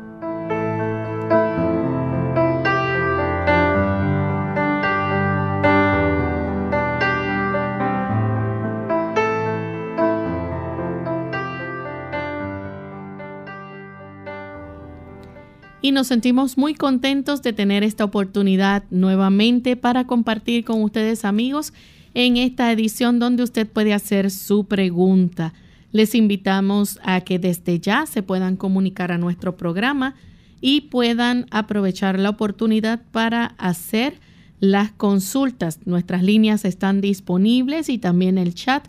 [15.88, 21.72] Y nos sentimos muy contentos de tener esta oportunidad nuevamente para compartir con ustedes amigos
[22.14, 25.54] en esta edición donde usted puede hacer su pregunta.
[25.94, 30.16] Les invitamos a que desde ya se puedan comunicar a nuestro programa
[30.60, 34.20] y puedan aprovechar la oportunidad para hacer
[34.60, 35.80] las consultas.
[35.86, 38.86] Nuestras líneas están disponibles y también el chat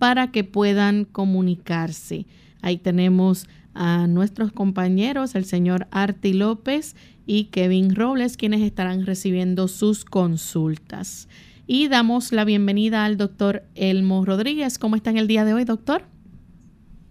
[0.00, 2.26] para que puedan comunicarse.
[2.60, 9.68] Ahí tenemos a nuestros compañeros, el señor Arti López y Kevin Robles, quienes estarán recibiendo
[9.68, 11.28] sus consultas.
[11.66, 14.78] Y damos la bienvenida al doctor Elmo Rodríguez.
[14.78, 16.02] ¿Cómo está en el día de hoy, doctor?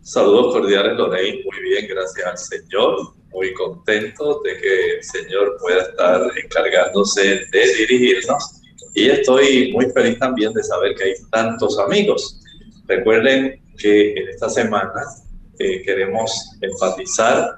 [0.02, 1.44] Saludos cordiales, Lorraine.
[1.46, 3.14] Muy bien, gracias al Señor.
[3.32, 8.62] Muy contento de que el Señor pueda estar encargándose de dirigirnos.
[8.96, 12.42] Y estoy muy feliz también de saber que hay tantos amigos.
[12.88, 15.02] Recuerden que en esta semana
[15.60, 16.32] queremos
[16.62, 17.56] enfatizar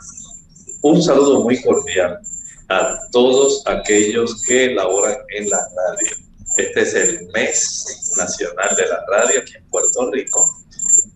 [0.81, 2.19] un saludo muy cordial
[2.69, 6.15] a todos aquellos que laboran en la radio.
[6.57, 10.45] Este es el mes nacional de la radio aquí en Puerto Rico.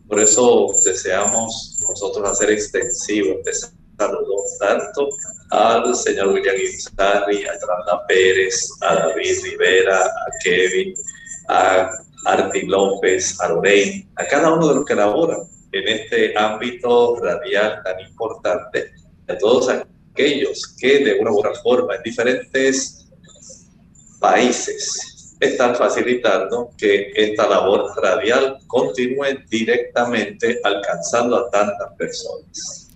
[0.07, 5.09] Por eso deseamos nosotros hacer extensivo este saludo tanto
[5.49, 10.93] al señor William Irizarry, a Yolanda Pérez, a David Rivera, a Kevin,
[11.49, 11.89] a
[12.25, 17.81] Arti López, a Lorraine, a cada uno de los que laboran en este ámbito radial
[17.83, 18.91] tan importante,
[19.27, 23.09] a todos aquellos que de una u otra forma en diferentes
[24.19, 32.89] países están facilitando que esta labor radial continúe directamente alcanzando a tantas personas.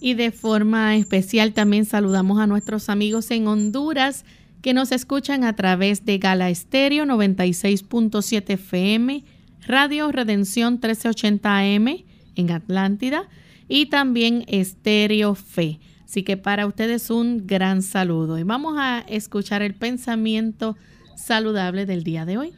[0.00, 4.24] Y de forma especial también saludamos a nuestros amigos en Honduras
[4.60, 9.24] que nos escuchan a través de Gala Estéreo 96.7 FM,
[9.66, 12.04] Radio Redención 1380 AM
[12.36, 13.28] en Atlántida
[13.68, 15.80] y también Estéreo Fe.
[16.04, 20.76] Así que para ustedes un gran saludo y vamos a escuchar el pensamiento
[21.16, 22.54] saludable del día de hoy.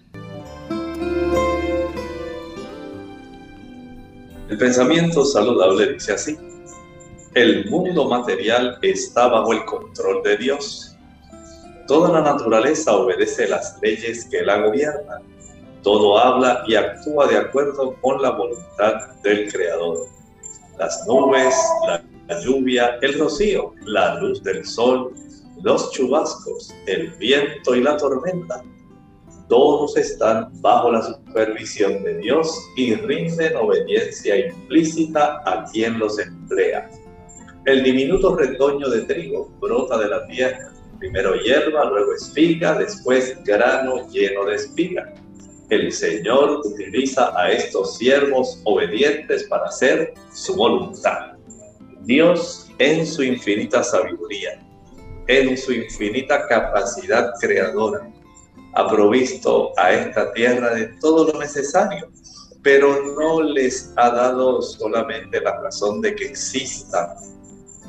[4.48, 6.36] El pensamiento saludable dice así,
[7.34, 10.96] el mundo material está bajo el control de Dios.
[11.86, 15.22] Toda la naturaleza obedece las leyes que la gobiernan
[15.86, 20.08] todo habla y actúa de acuerdo con la voluntad del Creador.
[20.80, 21.54] Las nubes,
[21.86, 25.14] la, lluvia, el rocío, la luz del sol,
[25.62, 28.64] los chubascos, el viento y la tormenta,
[29.48, 36.90] todos están bajo la supervisión de Dios y rinden obediencia implícita a quien los emplea.
[37.64, 44.08] El diminuto retoño de trigo brota de la tierra, primero hierba, luego espiga, después grano
[44.10, 45.14] lleno de espiga
[45.70, 51.32] el Señor utiliza a estos siervos obedientes para hacer su voluntad.
[52.02, 54.60] Dios en su infinita sabiduría,
[55.26, 58.08] en su infinita capacidad creadora,
[58.74, 62.10] ha provisto a esta tierra de todo lo necesario,
[62.62, 67.08] pero no les ha dado solamente la razón de que existan,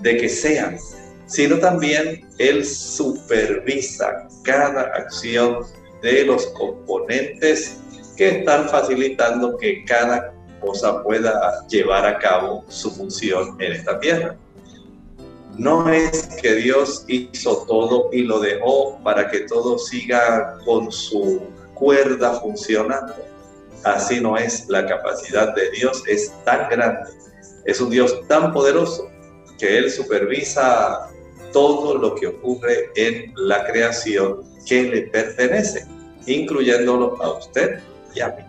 [0.01, 0.77] de que sean,
[1.27, 5.65] sino también Él supervisa cada acción
[6.01, 7.79] de los componentes
[8.15, 14.35] que están facilitando que cada cosa pueda llevar a cabo su función en esta tierra.
[15.57, 21.41] No es que Dios hizo todo y lo dejó para que todo siga con su
[21.73, 23.15] cuerda funcionando.
[23.83, 24.67] Así no es.
[24.67, 27.09] La capacidad de Dios es tan grande.
[27.65, 29.09] Es un Dios tan poderoso
[29.57, 31.09] que Él supervisa
[31.51, 35.87] todo lo que ocurre en la creación que le pertenece,
[36.25, 37.79] incluyéndolo a usted
[38.15, 38.43] y a mí.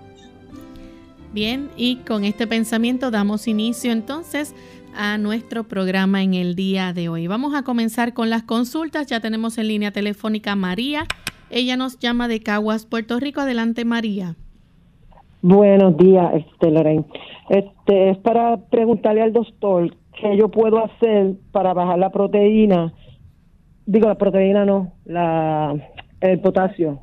[1.32, 4.55] Bien, y con este pensamiento damos inicio entonces
[4.97, 7.26] a nuestro programa en el día de hoy.
[7.26, 9.06] Vamos a comenzar con las consultas.
[9.06, 11.05] Ya tenemos en línea telefónica María.
[11.50, 13.41] Ella nos llama de Caguas, Puerto Rico.
[13.41, 14.37] Adelante, María.
[15.43, 17.05] Buenos días, este, Lorraine.
[17.49, 22.93] Este, es para preguntarle al doctor qué yo puedo hacer para bajar la proteína.
[23.87, 25.76] Digo, la proteína no, la,
[26.20, 27.00] el potasio,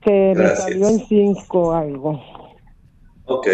[0.00, 2.20] que me salió en 5 algo.
[3.26, 3.48] Ok.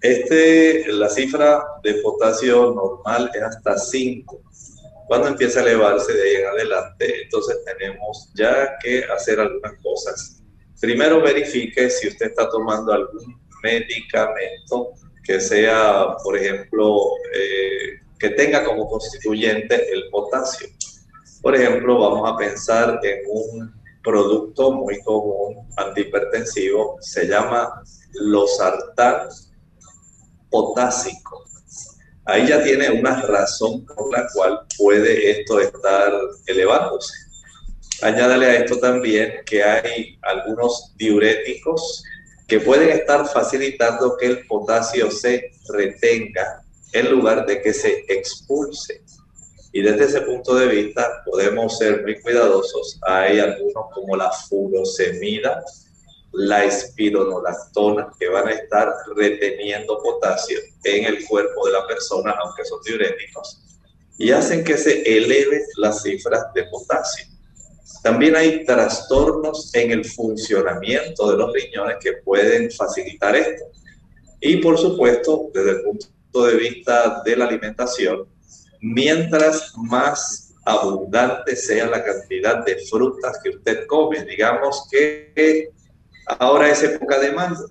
[0.00, 4.40] Este, la cifra de potasio normal es hasta 5.
[5.08, 10.42] Cuando empieza a elevarse de ahí en adelante, entonces tenemos ya que hacer algunas cosas.
[10.80, 14.92] Primero verifique si usted está tomando algún medicamento
[15.24, 17.00] que sea, por ejemplo,
[17.34, 20.68] eh, que tenga como constituyente el potasio.
[21.42, 27.82] Por ejemplo, vamos a pensar en un producto muy común antihipertensivo, se llama
[28.14, 29.28] losartán
[30.50, 31.44] potásico.
[32.24, 36.12] Ahí ya tiene una razón por la cual puede esto estar
[36.46, 37.14] elevándose.
[38.02, 42.04] Añádale a esto también que hay algunos diuréticos
[42.46, 46.62] que pueden estar facilitando que el potasio se retenga
[46.92, 49.02] en lugar de que se expulse.
[49.72, 52.98] Y desde ese punto de vista podemos ser muy cuidadosos.
[53.02, 55.62] Hay algunos como la furosemida,
[56.32, 62.64] la espironolactona, que van a estar reteniendo potasio en el cuerpo de la persona, aunque
[62.64, 63.60] son diuréticos,
[64.16, 67.26] y hacen que se eleven las cifras de potasio.
[68.02, 73.64] También hay trastornos en el funcionamiento de los riñones que pueden facilitar esto.
[74.40, 78.26] Y por supuesto, desde el punto de vista de la alimentación,
[78.80, 85.70] mientras más abundante sea la cantidad de frutas que usted come, digamos que
[86.38, 87.70] ahora es época de mango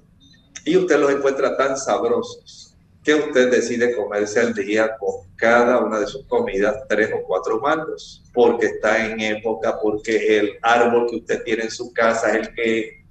[0.65, 5.99] y usted los encuentra tan sabrosos que usted decide comerse al día con cada una
[5.99, 11.15] de sus comidas tres o cuatro mangos, porque está en época, porque el árbol que
[11.15, 13.05] usted tiene en su casa es el que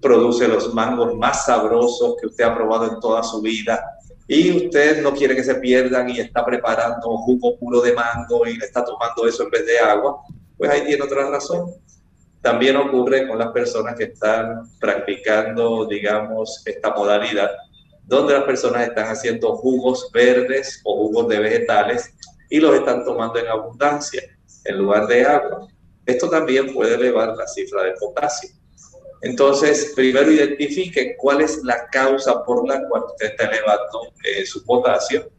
[0.00, 3.84] produce los mangos más sabrosos que usted ha probado en toda su vida
[4.28, 8.56] y usted no quiere que se pierdan y está preparando jugo puro de mango y
[8.56, 10.22] le está tomando eso en vez de agua,
[10.56, 11.72] pues ahí tiene otra razón.
[12.40, 17.50] También ocurre con las personas que están practicando, digamos, esta modalidad
[18.04, 22.12] donde las personas están haciendo jugos verdes o jugos de vegetales
[22.50, 24.22] y los están tomando en abundancia
[24.64, 25.66] en lugar de agua.
[26.04, 28.50] Esto también puede elevar la cifra de potasio.
[29.22, 34.64] Entonces, primero identifique cuál es la causa por la cual usted está elevando eh, su
[34.64, 35.30] potasio.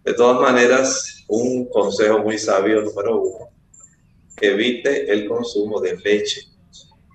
[0.04, 3.50] De todas maneras, un consejo muy sabio número uno,
[4.42, 6.42] evite el consumo de leche,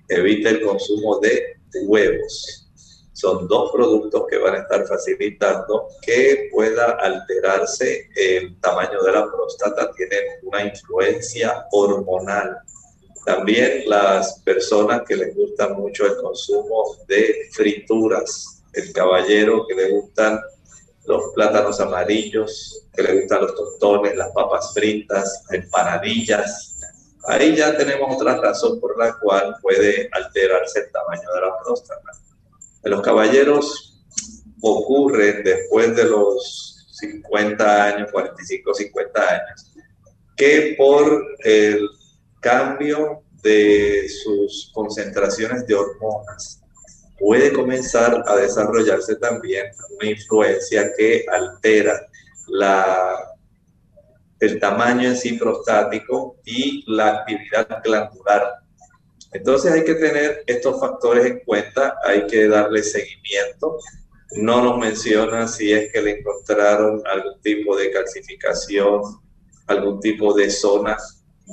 [0.09, 2.63] evite el consumo de huevos,
[3.23, 9.31] son dos productos que van a estar facilitando que pueda alterarse el tamaño de la
[9.31, 12.57] próstata, tienen una influencia hormonal.
[13.25, 19.89] También las personas que les gusta mucho el consumo de frituras, el caballero que le
[19.91, 20.41] gustan
[21.05, 26.72] los plátanos amarillos, que le gustan los tostones, las papas fritas, empanadillas.
[27.25, 32.11] Ahí ya tenemos otra razón por la cual puede alterarse el tamaño de la próstata.
[32.83, 34.01] En los caballeros
[34.61, 39.73] ocurre después de los 50 años, 45, 50 años,
[40.35, 41.87] que por el
[42.41, 46.61] cambio de sus concentraciones de hormonas
[47.19, 52.07] puede comenzar a desarrollarse también una influencia que altera
[52.47, 53.32] la,
[54.45, 58.63] el tamaño en sí prostático y la actividad glandular
[59.33, 63.79] entonces hay que tener estos factores en cuenta, hay que darle seguimiento.
[64.37, 69.01] No nos menciona si es que le encontraron algún tipo de calcificación,
[69.67, 70.97] algún tipo de zona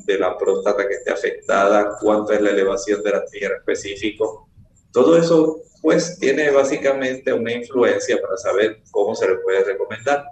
[0.07, 4.49] de la próstata que esté afectada, cuánto es la elevación de la tierra específico.
[4.93, 10.25] Todo eso pues tiene básicamente una influencia para saber cómo se le puede recomendar.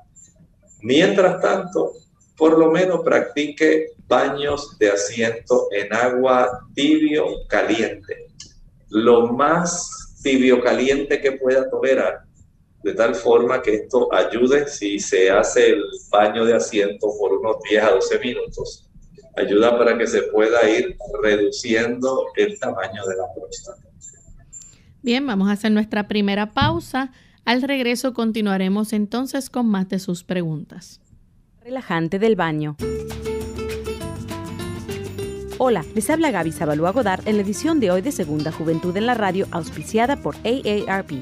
[0.83, 1.95] Mientras tanto,
[2.38, 8.28] por lo menos practique baños de asiento en agua tibio caliente.
[8.90, 12.21] Lo más tibio caliente que pueda tolerar,
[12.85, 17.57] de tal forma que esto ayude si se hace el baño de asiento por unos
[17.68, 18.88] 10 a 12 minutos.
[19.37, 23.83] Ayuda para que se pueda ir reduciendo el tamaño de la próstata.
[25.02, 27.12] Bien, vamos a hacer nuestra primera pausa.
[27.45, 31.00] Al regreso continuaremos entonces con más de sus preguntas
[31.69, 32.77] relajante del baño.
[35.59, 39.05] Hola, les habla Gaby Zabalúa Godard en la edición de hoy de Segunda Juventud en
[39.05, 41.13] la Radio, auspiciada por AARP.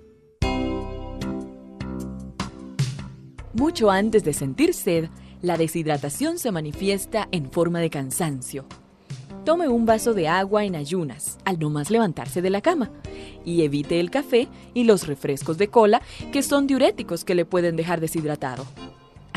[3.53, 5.09] Mucho antes de sentir sed,
[5.41, 8.67] la deshidratación se manifiesta en forma de cansancio.
[9.43, 12.91] Tome un vaso de agua en ayunas al no más levantarse de la cama
[13.45, 17.75] y evite el café y los refrescos de cola que son diuréticos que le pueden
[17.77, 18.67] dejar deshidratado.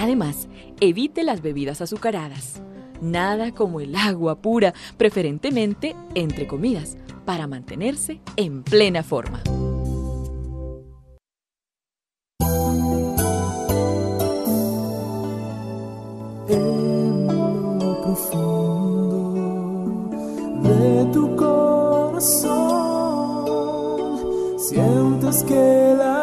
[0.01, 0.49] Además,
[0.81, 2.63] evite las bebidas azucaradas.
[3.03, 9.43] Nada como el agua pura, preferentemente entre comidas, para mantenerse en plena forma.
[20.63, 22.49] de tu corazón
[24.59, 26.20] sientes que la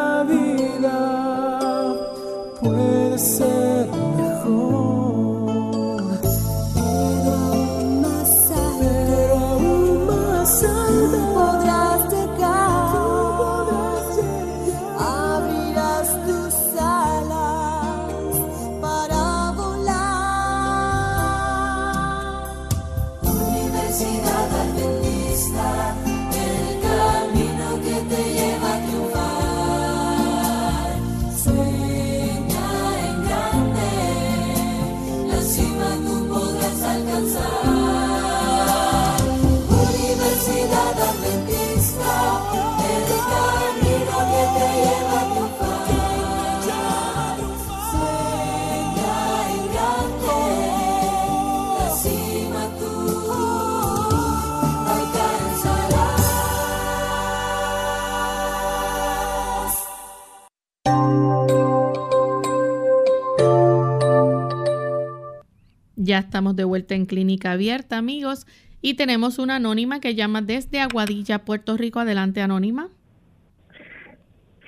[65.99, 68.45] Ya estamos de vuelta en Clínica Abierta, amigos,
[68.81, 71.99] y tenemos una anónima que llama desde Aguadilla, Puerto Rico.
[71.99, 72.89] Adelante, anónima.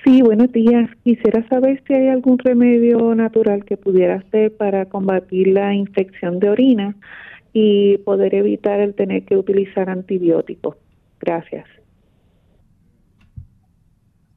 [0.02, 0.90] Sí, buenos días.
[1.04, 6.50] Quisiera saber si hay algún remedio natural que pudiera hacer para combatir la infección de
[6.50, 6.96] orina
[7.52, 10.76] y poder evitar el tener que utilizar antibióticos.
[11.20, 11.66] Gracias.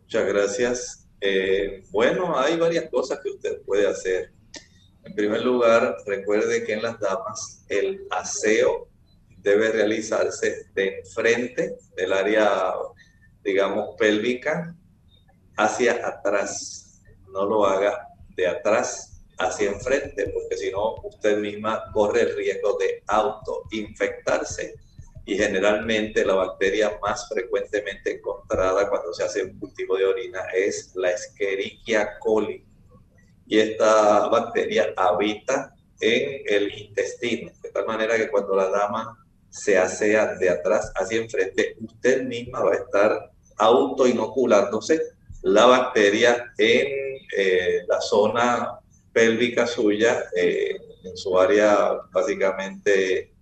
[0.04, 1.10] Muchas gracias.
[1.22, 4.32] Eh, bueno, hay varias cosas que usted puede hacer.
[5.05, 8.88] En primer lugar, recuerde que en las damas el aseo
[9.39, 12.74] debe realizarse de frente del área,
[13.43, 14.75] digamos, pélvica
[15.57, 17.01] hacia atrás.
[17.31, 22.77] No lo haga de atrás hacia enfrente, porque si no, usted misma corre el riesgo
[22.77, 24.75] de autoinfectarse.
[25.25, 30.93] Y generalmente la bacteria más frecuentemente encontrada cuando se hace un cultivo de orina es
[30.95, 32.65] la Escherichia coli
[33.53, 39.15] y esta bacteria habita en el intestino, de tal manera que cuando la dama
[39.48, 45.00] se asea de atrás hacia enfrente, usted misma va a estar autoinoculándose
[45.43, 46.88] la bacteria en
[47.38, 48.79] eh, la zona
[49.12, 53.36] pélvica suya, eh, en su área básicamente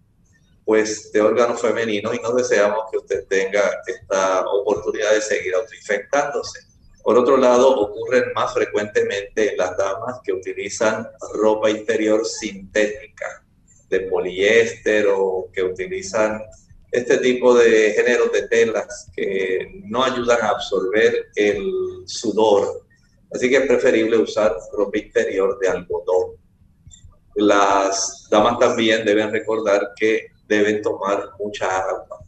[0.65, 6.70] pues de órganos femeninos y no deseamos que usted tenga esta oportunidad de seguir autoinfectándose.
[7.03, 13.43] Por otro lado, ocurren más frecuentemente en las damas que utilizan ropa interior sintética
[13.89, 16.41] de poliéster o que utilizan
[16.91, 22.85] este tipo de géneros de telas que no ayudan a absorber el sudor.
[23.33, 26.35] Así que es preferible usar ropa interior de algodón.
[27.35, 32.21] Las damas también deben recordar que deben tomar mucha agua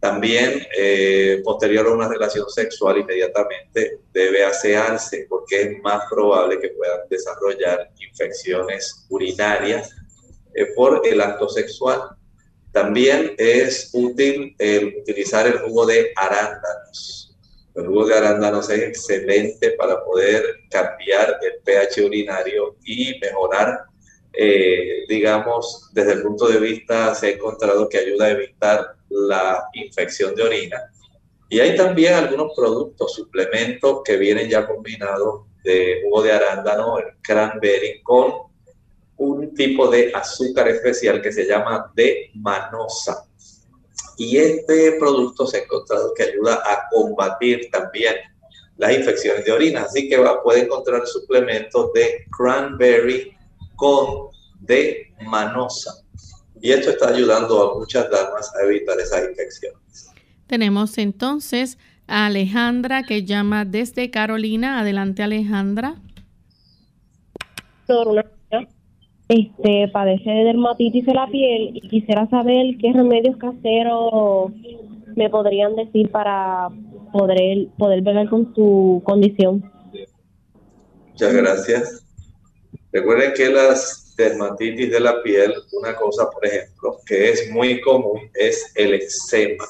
[0.00, 6.68] también, eh, posterior a una relación sexual, inmediatamente debe asearse porque es más probable que
[6.70, 9.90] puedan desarrollar infecciones urinarias
[10.54, 12.00] eh, por el acto sexual.
[12.72, 17.34] También es útil el utilizar el jugo de arándanos.
[17.74, 23.86] El jugo de arándanos es excelente para poder cambiar el pH urinario y mejorar
[24.38, 29.68] eh, digamos, desde el punto de vista, se ha encontrado que ayuda a evitar la
[29.74, 30.90] infección de orina.
[31.48, 37.06] Y hay también algunos productos, suplementos que vienen ya combinados de jugo de arándano, el
[37.22, 38.32] cranberry, con
[39.18, 43.26] un tipo de azúcar especial que se llama de manosa.
[44.18, 48.16] Y este producto se ha encontrado que ayuda a combatir también
[48.76, 49.82] las infecciones de orina.
[49.82, 53.36] Así que va, puede encontrar suplementos de cranberry
[53.76, 56.02] con de manosa.
[56.66, 60.10] Y esto está ayudando a muchas damas a evitar esas infecciones.
[60.48, 64.80] Tenemos entonces a Alejandra que llama desde Carolina.
[64.80, 65.94] Adelante Alejandra.
[69.28, 74.50] Este, padece de dermatitis de la piel y quisiera saber qué remedios caseros
[75.14, 76.68] me podrían decir para
[77.12, 79.70] poder, poder ver con su condición.
[81.10, 82.04] Muchas gracias.
[82.90, 88.30] Recuerden que las dermatitis de la piel, una cosa, por ejemplo, que es muy común
[88.34, 89.64] es el eczema.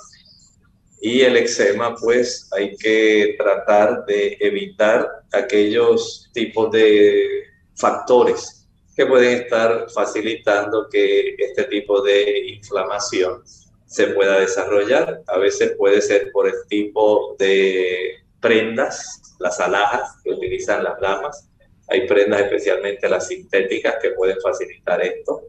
[1.00, 9.42] Y el eczema, pues hay que tratar de evitar aquellos tipos de factores que pueden
[9.42, 13.42] estar facilitando que este tipo de inflamación
[13.86, 15.22] se pueda desarrollar.
[15.26, 21.46] A veces puede ser por el tipo de prendas, las alhajas que utilizan las damas,
[21.88, 25.42] hay prendas especialmente las sintéticas que pueden facilitar esto.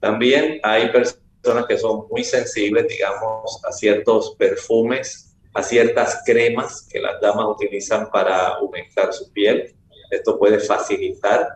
[0.00, 7.00] También hay personas que son muy sensibles, digamos, a ciertos perfumes, a ciertas cremas que
[7.00, 9.74] las damas utilizan para aumentar su piel.
[10.10, 11.48] Esto puede facilitar.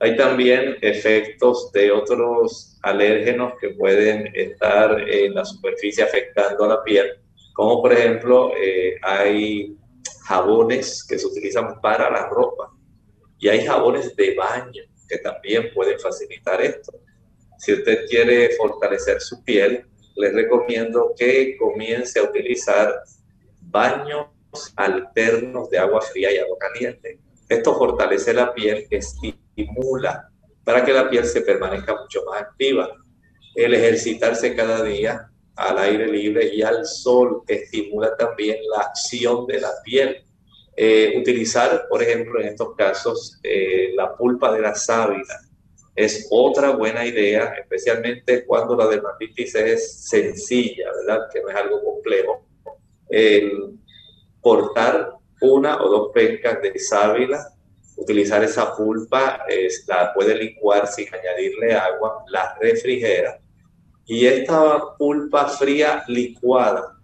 [0.00, 6.84] Hay también efectos de otros alérgenos que pueden estar en la superficie afectando a la
[6.84, 7.18] piel,
[7.54, 9.74] como por ejemplo eh, hay
[10.24, 12.75] jabones que se utilizan para la ropa
[13.38, 16.92] y hay jabones de baño que también pueden facilitar esto.
[17.58, 23.02] Si usted quiere fortalecer su piel, les recomiendo que comience a utilizar
[23.62, 24.28] baños
[24.76, 27.18] alternos de agua fría y agua caliente.
[27.48, 30.30] Esto fortalece la piel, estimula
[30.64, 32.90] para que la piel se permanezca mucho más activa.
[33.54, 39.60] El ejercitarse cada día al aire libre y al sol estimula también la acción de
[39.60, 40.25] la piel
[40.76, 45.40] eh, utilizar, por ejemplo, en estos casos, eh, la pulpa de la sábila
[45.94, 51.26] es otra buena idea, especialmente cuando la dermatitis es sencilla, ¿verdad?
[51.32, 52.46] Que no es algo complejo.
[54.40, 57.48] Cortar una o dos pencas de sábila
[57.96, 59.42] utilizar esa pulpa,
[59.86, 63.40] la puede licuar sin añadirle agua, la refrigera
[64.06, 66.95] y esta pulpa fría licuada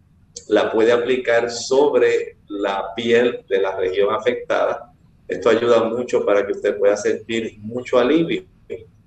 [0.49, 4.93] la puede aplicar sobre la piel de la región afectada.
[5.29, 8.45] Esto ayuda mucho para que usted pueda sentir mucho alivio.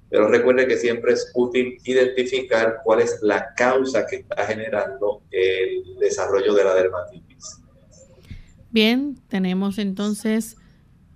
[0.09, 5.97] Pero recuerde que siempre es útil identificar cuál es la causa que está generando el
[5.99, 7.59] desarrollo de la dermatitis.
[8.71, 10.57] Bien, tenemos entonces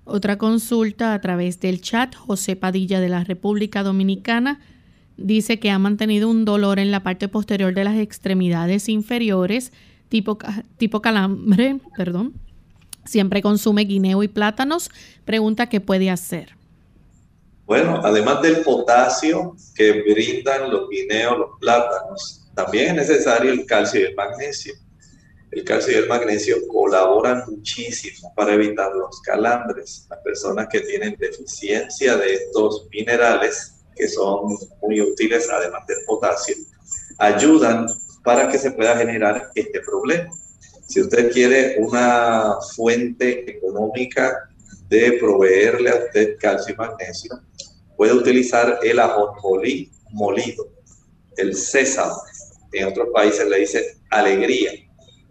[0.06, 2.16] otra consulta a través del chat.
[2.16, 4.60] José Padilla de la República Dominicana
[5.18, 9.72] dice que ha mantenido un dolor en la parte posterior de las extremidades inferiores,
[10.10, 10.38] tipo,
[10.78, 12.34] tipo calambre, perdón.
[13.06, 14.92] Siempre consume guineo y plátanos.
[15.26, 16.56] Pregunta qué puede hacer.
[17.66, 24.02] Bueno, además del potasio que brindan los guineos, los plátanos, también es necesario el calcio
[24.02, 24.74] y el magnesio.
[25.52, 30.08] El calcio y el magnesio colaboran muchísimo para evitar los calambres.
[30.10, 36.56] Las personas que tienen deficiencia de estos minerales que son muy útiles, además del potasio,
[37.18, 37.88] ayudan
[38.30, 40.32] para que se pueda generar este problema.
[40.86, 44.48] Si usted quiere una fuente económica
[44.88, 47.42] de proveerle a usted calcio y magnesio,
[47.98, 50.70] puede utilizar el ajonjolí molido,
[51.38, 52.22] el sésamo.
[52.72, 54.74] En otros países le dicen alegría.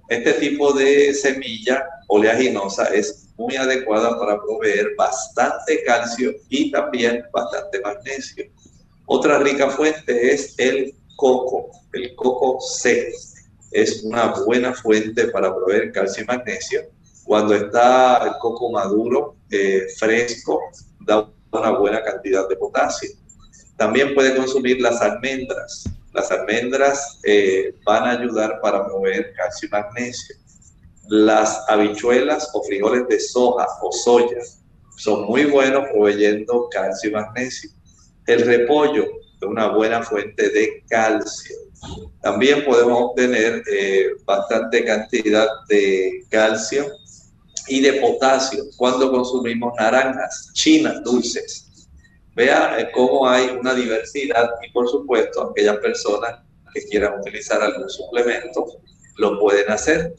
[0.08, 7.80] Este tipo de semilla oleaginosa es muy adecuada para proveer bastante calcio y también bastante
[7.80, 8.46] magnesio.
[9.06, 13.18] Otra rica fuente es el coco, el coco seco.
[13.72, 16.83] Es una buena fuente para proveer calcio y magnesio.
[17.24, 20.61] Cuando está el coco maduro, eh, fresco,
[21.00, 23.11] da una buena cantidad de potasio.
[23.76, 25.85] También puede consumir las almendras.
[26.14, 30.37] Las almendras eh, van a ayudar para proveer calcio y magnesio.
[31.09, 34.40] Las habichuelas o frijoles de soja o soya
[34.96, 37.70] son muy buenos proveyendo calcio y magnesio.
[38.26, 39.04] El repollo
[39.40, 41.57] es una buena fuente de calcio.
[42.20, 46.87] También podemos obtener eh, bastante cantidad de calcio
[47.68, 51.87] y de potasio cuando consumimos naranjas chinas dulces.
[52.35, 56.40] Vea eh, cómo hay una diversidad y por supuesto aquellas personas
[56.74, 58.66] que quieran utilizar algún suplemento
[59.16, 60.14] lo pueden hacer,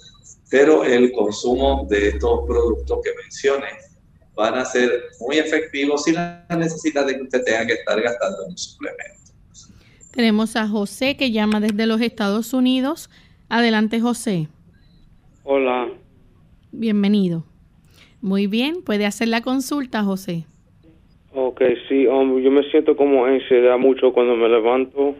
[0.49, 3.88] pero el consumo de estos productos que mencioné
[4.39, 8.45] van a ser muy efectivos sin la necesidad de que usted tenga que estar gastando
[8.47, 9.33] un suplemento.
[10.13, 13.09] Tenemos a José que llama desde los Estados Unidos.
[13.49, 14.47] Adelante, José.
[15.43, 15.89] Hola.
[16.71, 17.43] Bienvenido.
[18.21, 20.45] Muy bien, puede hacer la consulta, José.
[21.33, 25.15] Ok, sí, um, yo me siento como ansiedad mucho cuando me levanto.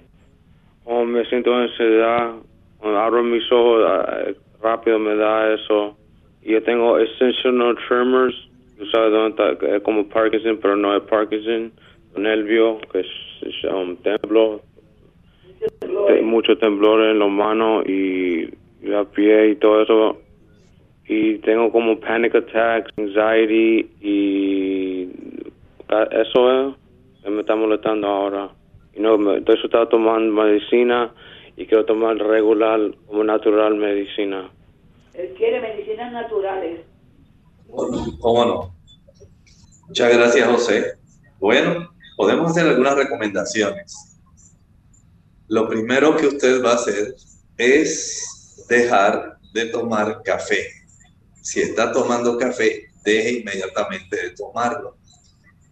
[0.86, 2.36] Um, me siento ansiedad,
[2.82, 5.97] abro mis ojos, uh, rápido me da eso.
[6.41, 8.48] Y yo tengo extensional tremors
[8.79, 11.73] tú sabes dónde está, es como Parkinson, pero no es Parkinson,
[12.15, 13.07] nervio, que es,
[13.65, 14.61] un temblor,
[16.23, 18.49] mucho temblor en las manos y
[18.81, 20.21] la piel y todo eso.
[21.07, 25.09] Y tengo como panic attacks, anxiety y
[26.11, 26.75] eso es
[27.23, 28.49] que me está molestando ahora.
[28.93, 31.11] Y no, entonces estaba tomando medicina
[31.57, 34.49] y quiero tomar regular como natural medicina.
[35.15, 36.88] Él quiere medicinas naturales.
[37.69, 38.75] ¿Cómo no?
[39.88, 40.93] Muchas gracias, José.
[41.39, 44.17] Bueno, podemos hacer algunas recomendaciones.
[45.47, 47.15] Lo primero que usted va a hacer
[47.58, 50.67] es dejar de tomar café.
[51.41, 54.97] Si está tomando café, deje inmediatamente de tomarlo.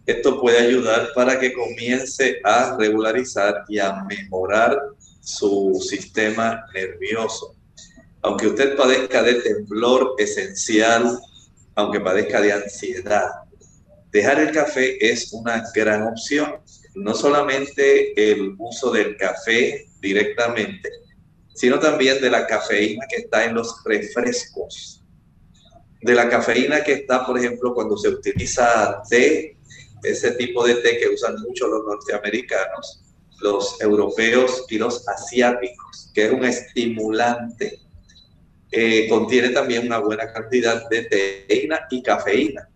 [0.06, 4.80] Esto puede ayudar para que comience a regularizar y a mejorar
[5.20, 7.54] su sistema nervioso.
[8.22, 11.20] Aunque usted padezca de temblor esencial
[11.78, 13.30] aunque padezca de ansiedad.
[14.10, 16.56] Dejar el café es una gran opción.
[16.96, 20.90] No solamente el uso del café directamente,
[21.54, 25.04] sino también de la cafeína que está en los refrescos.
[26.02, 29.56] De la cafeína que está, por ejemplo, cuando se utiliza té,
[30.02, 33.04] ese tipo de té que usan mucho los norteamericanos,
[33.40, 37.87] los europeos y los asiáticos, que es un estimulante
[38.70, 42.68] eh, contiene también una buena cantidad de teína y cafeína.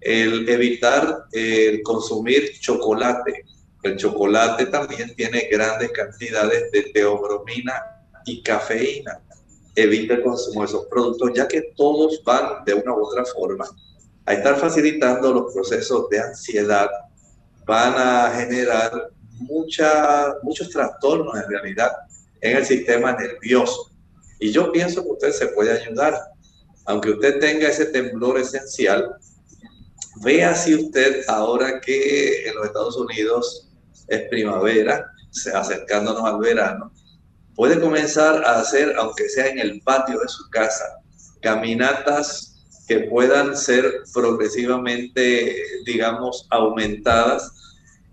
[0.00, 3.44] El evitar el consumir chocolate.
[3.82, 7.74] El chocolate también tiene grandes cantidades de teobromina
[8.24, 9.20] y cafeína.
[9.74, 13.68] Evita el consumo de esos productos, ya que todos van de una u otra forma
[14.28, 16.90] a estar facilitando los procesos de ansiedad,
[17.64, 21.92] van a generar mucha, muchos trastornos en realidad
[22.40, 23.90] en el sistema nervioso.
[24.38, 26.14] Y yo pienso que usted se puede ayudar.
[26.86, 29.16] Aunque usted tenga ese temblor esencial,
[30.22, 33.68] vea si usted ahora que en los Estados Unidos
[34.06, 35.12] es primavera,
[35.54, 36.92] acercándonos al verano,
[37.54, 41.00] puede comenzar a hacer, aunque sea en el patio de su casa,
[41.40, 47.52] caminatas que puedan ser progresivamente, digamos, aumentadas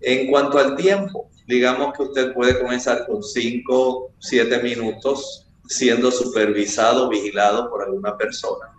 [0.02, 1.30] en cuanto al tiempo.
[1.48, 8.72] Digamos que usted puede comenzar con 5, 7 minutos siendo supervisado, vigilado por alguna persona.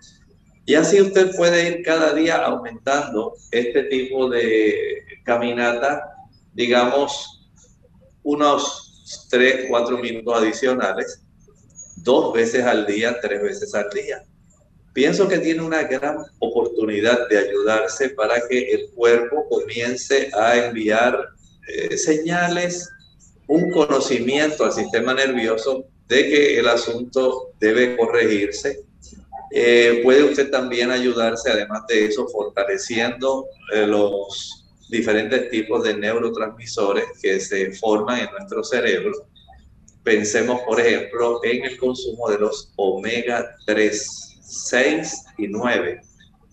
[0.65, 6.03] Y así usted puede ir cada día aumentando este tipo de caminata,
[6.53, 7.49] digamos,
[8.23, 11.21] unos 3, 4 minutos adicionales,
[11.97, 14.23] dos veces al día, tres veces al día
[14.97, 21.23] pienso que tiene una gran oportunidad de ayudarse para que el cuerpo comience a enviar
[21.67, 22.89] eh, señales,
[23.45, 28.83] un conocimiento al sistema nervioso de que el asunto debe corregirse.
[29.51, 37.05] Eh, puede usted también ayudarse, además de eso, fortaleciendo eh, los diferentes tipos de neurotransmisores
[37.21, 39.27] que se forman en nuestro cerebro.
[40.03, 46.01] Pensemos, por ejemplo, en el consumo de los omega 3 6 y 9,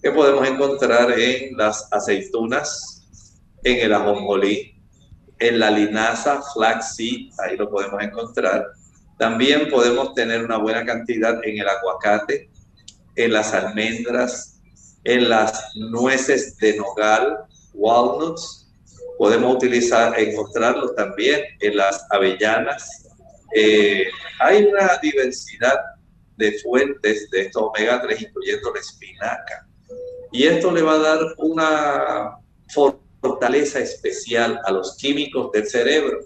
[0.02, 3.06] que podemos encontrar en las aceitunas,
[3.62, 4.74] en el ajonjolí,
[5.38, 8.66] en la linaza flaxseed, ahí lo podemos encontrar.
[9.18, 12.50] También podemos tener una buena cantidad en el aguacate,
[13.16, 14.60] en las almendras,
[15.04, 17.38] en las nueces de nogal,
[17.74, 18.68] walnuts.
[19.18, 23.06] Podemos utilizar, encontrarlo también en las avellanas.
[23.54, 24.06] Eh,
[24.40, 25.78] hay una diversidad
[26.36, 29.68] de fuentes de estos omega 3, incluyendo la espinaca.
[30.32, 32.38] Y esto le va a dar una
[33.20, 36.20] fortaleza especial a los químicos del cerebro.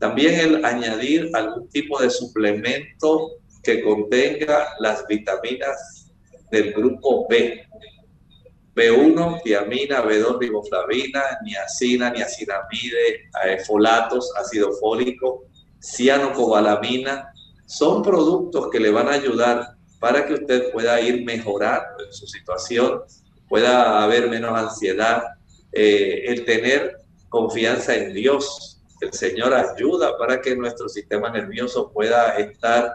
[0.00, 6.10] También el añadir algún tipo de suplemento que contenga las vitaminas
[6.50, 7.62] del grupo B.
[8.74, 13.28] B1, tiamina, B2, riboflavina, niacina, niacinamide,
[13.66, 15.44] folatos, ácido fólico,
[15.82, 17.32] cianocobalamina,
[17.66, 22.26] son productos que le van a ayudar para que usted pueda ir mejorando en su
[22.26, 23.02] situación,
[23.48, 25.22] pueda haber menos ansiedad,
[25.72, 26.96] eh, el tener
[27.28, 28.69] confianza en Dios.
[29.00, 32.92] El Señor ayuda para que nuestro sistema nervioso pueda estar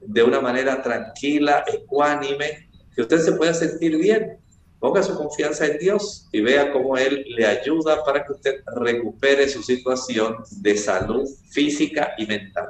[0.00, 4.38] de una manera tranquila, ecuánime, que usted se pueda sentir bien.
[4.78, 9.48] Ponga su confianza en Dios y vea cómo Él le ayuda para que usted recupere
[9.48, 12.68] su situación de salud física y mental.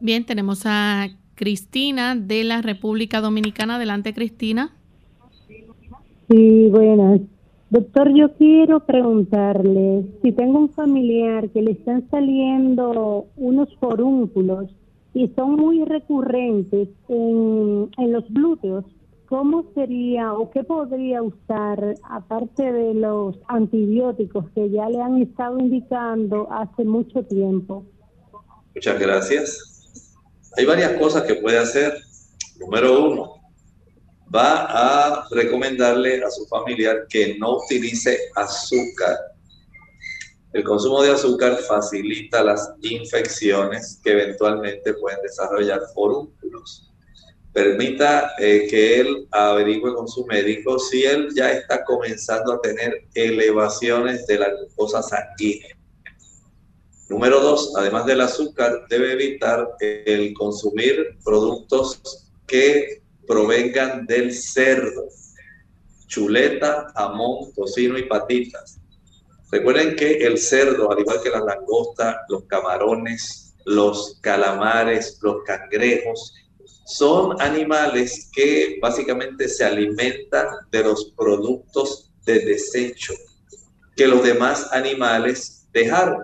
[0.00, 3.76] Bien, tenemos a Cristina de la República Dominicana.
[3.76, 4.74] Adelante, Cristina.
[6.28, 7.20] Sí, buenas.
[7.70, 14.70] Doctor, yo quiero preguntarle si tengo un familiar que le están saliendo unos forúnculos
[15.12, 18.86] y son muy recurrentes en, en los glúteos,
[19.26, 25.58] ¿cómo sería o qué podría usar aparte de los antibióticos que ya le han estado
[25.58, 27.84] indicando hace mucho tiempo?
[28.74, 30.50] Muchas gracias.
[30.56, 31.98] Hay varias cosas que puede hacer.
[32.58, 33.37] Número uno,
[34.34, 39.16] va a recomendarle a su familiar que no utilice azúcar.
[40.52, 46.90] El consumo de azúcar facilita las infecciones que eventualmente pueden desarrollar forúnculos.
[47.52, 53.06] Permita eh, que él averigüe con su médico si él ya está comenzando a tener
[53.14, 55.76] elevaciones de la glucosa sanguínea.
[57.08, 65.08] Número dos, además del azúcar, debe evitar el consumir productos que provengan del cerdo,
[66.06, 68.80] chuleta, jamón, tocino y patitas.
[69.52, 76.34] Recuerden que el cerdo, al igual que la langosta, los camarones, los calamares, los cangrejos,
[76.86, 83.14] son animales que básicamente se alimentan de los productos de desecho
[83.94, 86.22] que los demás animales dejaron.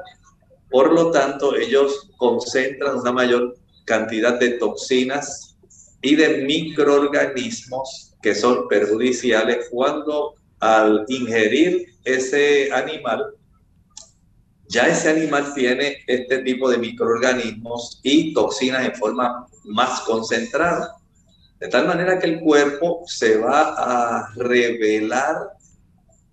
[0.70, 5.53] Por lo tanto, ellos concentran una mayor cantidad de toxinas
[6.04, 13.24] y de microorganismos que son perjudiciales cuando al ingerir ese animal,
[14.68, 20.94] ya ese animal tiene este tipo de microorganismos y toxinas en forma más concentrada.
[21.58, 25.36] De tal manera que el cuerpo se va a revelar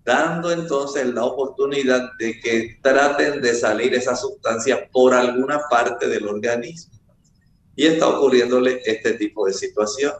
[0.04, 6.26] dando entonces la oportunidad de que traten de salir esa sustancia por alguna parte del
[6.28, 7.01] organismo.
[7.76, 10.12] Y está ocurriéndole este tipo de situación.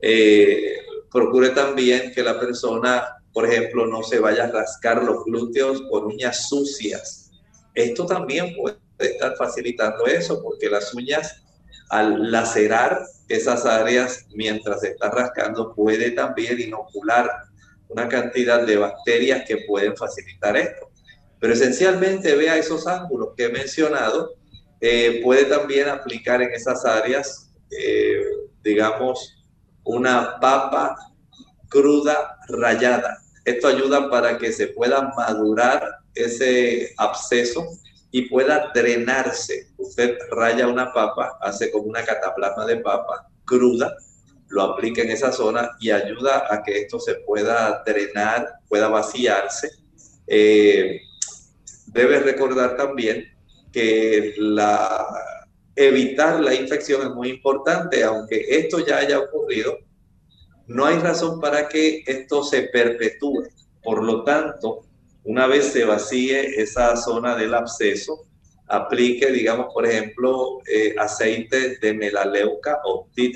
[0.00, 0.76] Eh,
[1.10, 6.06] procure también que la persona, por ejemplo, no se vaya a rascar los glúteos con
[6.06, 7.30] uñas sucias.
[7.74, 11.42] Esto también puede estar facilitando eso, porque las uñas
[11.90, 17.30] al lacerar esas áreas mientras se está rascando puede también inocular
[17.88, 20.90] una cantidad de bacterias que pueden facilitar esto.
[21.38, 24.34] Pero esencialmente vea esos ángulos que he mencionado,
[24.86, 28.22] eh, puede también aplicar en esas áreas, eh,
[28.62, 29.42] digamos,
[29.82, 30.94] una papa
[31.70, 33.16] cruda rayada.
[33.46, 37.66] Esto ayuda para que se pueda madurar ese absceso
[38.10, 39.70] y pueda drenarse.
[39.78, 43.96] Usted raya una papa, hace como una cataplasma de papa cruda,
[44.48, 49.70] lo aplica en esa zona y ayuda a que esto se pueda drenar, pueda vaciarse.
[50.26, 51.00] Eh,
[51.86, 53.33] debe recordar también
[53.74, 55.04] que la,
[55.74, 59.76] evitar la infección es muy importante, aunque esto ya haya ocurrido,
[60.68, 63.48] no hay razón para que esto se perpetúe.
[63.82, 64.86] Por lo tanto,
[65.24, 68.26] una vez se vacíe esa zona del absceso,
[68.68, 73.32] aplique, digamos, por ejemplo, eh, aceite de melaleuca o tea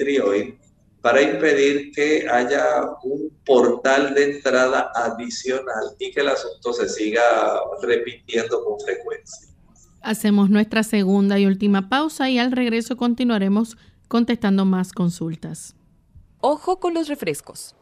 [1.03, 7.22] para impedir que haya un portal de entrada adicional y que el asunto se siga
[7.83, 9.47] repitiendo con frecuencia.
[10.00, 15.74] Hacemos nuestra segunda y última pausa y al regreso continuaremos contestando más consultas.
[16.40, 17.74] Ojo con los refrescos.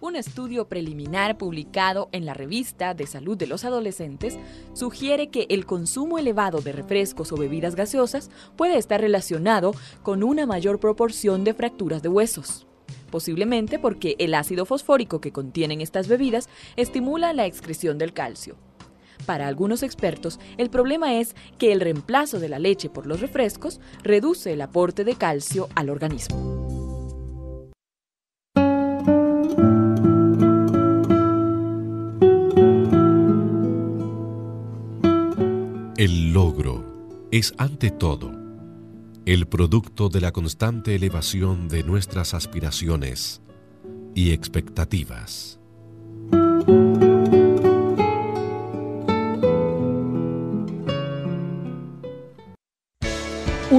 [0.00, 4.38] Un estudio preliminar publicado en la revista de salud de los adolescentes
[4.72, 9.72] sugiere que el consumo elevado de refrescos o bebidas gaseosas puede estar relacionado
[10.02, 12.66] con una mayor proporción de fracturas de huesos.
[13.10, 18.56] Posiblemente porque el ácido fosfórico que contienen estas bebidas estimula la excreción del calcio.
[19.26, 23.80] Para algunos expertos, el problema es que el reemplazo de la leche por los refrescos
[24.02, 26.60] reduce el aporte de calcio al organismo.
[35.96, 38.32] El logro es ante todo
[39.26, 43.42] el producto de la constante elevación de nuestras aspiraciones
[44.14, 45.59] y expectativas.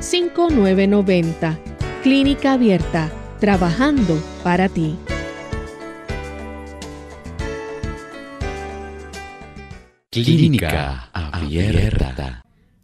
[0.00, 1.58] 787-282-5990.
[2.02, 4.96] Clínica Abierta, trabajando para ti.
[10.10, 12.42] Clínica Abierta.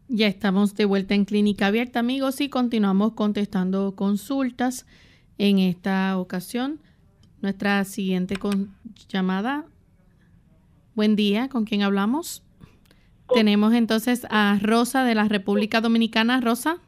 [0.08, 4.86] Ya estamos de vuelta en Clínica Abierta, amigos, y continuamos contestando consultas.
[5.36, 6.80] En esta ocasión,
[7.40, 8.36] nuestra siguiente
[9.08, 9.64] llamada.
[10.94, 12.44] Buen día, ¿con quién hablamos?
[13.32, 16.40] Tenemos entonces a Rosa de la República Dominicana.
[16.40, 16.78] Rosa.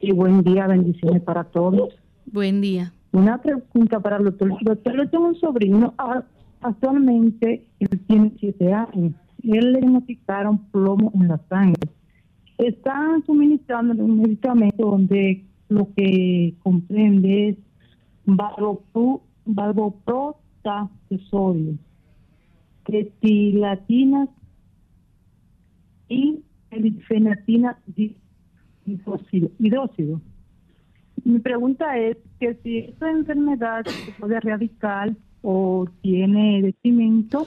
[0.00, 1.94] Y buen día, bendiciones para todos.
[2.26, 2.92] Buen día.
[3.12, 4.52] Una pregunta para el doctor.
[4.60, 5.94] Doctor, yo tengo un sobrino.
[6.60, 9.14] Actualmente él tiene siete años.
[9.42, 11.88] Él le diagnosticaron plomo en la sangre.
[12.58, 17.56] Están suministrando un medicamento donde lo que comprende es
[19.46, 21.74] valvoprota de sodio,
[26.08, 26.42] y
[27.06, 27.78] fenatina
[29.58, 30.20] hidróxido.
[31.24, 37.46] Mi pregunta es que si esta enfermedad se puede erradicar o tiene decimiento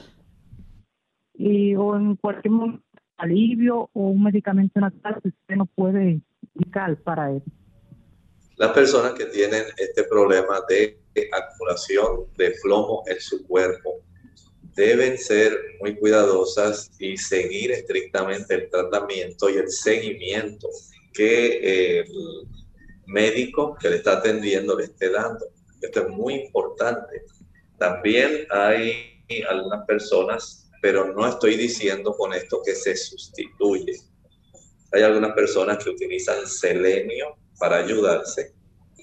[1.34, 2.84] y, o en cualquier momento
[3.16, 6.20] alivio o un medicamento natural que usted no puede
[6.54, 7.42] indicar para él.
[8.56, 10.98] Las personas que tienen este problema de
[11.32, 14.00] acumulación de plomo en su cuerpo
[14.74, 20.68] deben ser muy cuidadosas y seguir estrictamente el tratamiento y el seguimiento
[21.12, 22.06] que el
[23.06, 25.46] médico que le está atendiendo le esté dando.
[25.80, 27.24] Esto es muy importante
[27.82, 33.96] también hay algunas personas, pero no estoy diciendo con esto que se sustituye.
[34.92, 38.54] Hay algunas personas que utilizan selenio para ayudarse.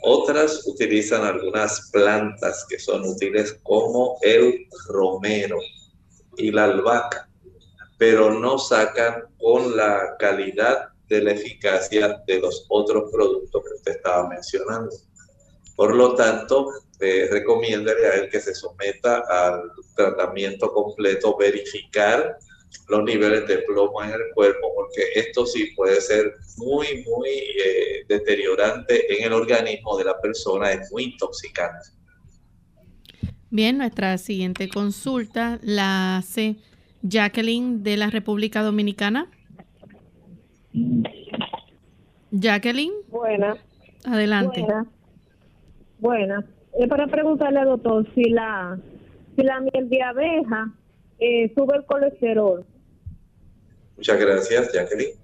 [0.02, 5.58] Otras utilizan algunas plantas que son útiles como el romero
[6.38, 7.30] y la albahaca,
[7.98, 13.92] pero no sacan con la calidad de la eficacia de los otros productos que usted
[13.94, 14.96] estaba mencionando.
[15.76, 22.38] Por lo tanto, eh, recomiéndale a él que se someta al tratamiento completo, verificar
[22.88, 28.06] los niveles de plomo en el cuerpo, porque esto sí puede ser muy, muy eh,
[28.08, 31.90] deteriorante en el organismo de la persona, es muy intoxicante.
[33.50, 36.58] Bien, nuestra siguiente consulta la hace
[37.02, 39.32] Jacqueline de la República Dominicana.
[42.32, 42.94] Jacqueline.
[43.10, 43.58] Buena.
[44.06, 44.62] Adelante.
[44.62, 44.86] Buena.
[46.00, 46.46] Buena.
[46.78, 48.80] Es para preguntarle al doctor si la,
[49.36, 50.74] si la miel de abeja
[51.20, 52.66] eh, sube el colesterol.
[53.98, 55.16] Muchas gracias, Jacqueline.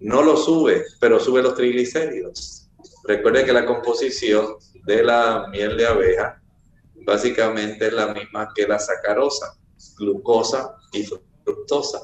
[0.00, 2.68] No lo sube, pero sube los triglicéridos.
[3.04, 6.42] Recuerde que la composición de la miel de abeja
[7.06, 9.56] básicamente es la misma que la sacarosa,
[9.98, 11.04] glucosa y
[11.44, 12.00] fructosa.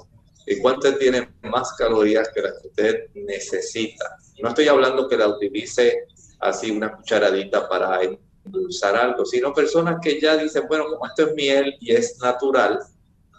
[0.51, 4.17] ¿Y cuánto tiene más calorías que las que usted necesita?
[4.41, 6.05] No estoy hablando que la utilice
[6.41, 8.01] así una cucharadita para
[8.45, 12.79] endulzar algo, sino personas que ya dicen, bueno, como esto es miel y es natural,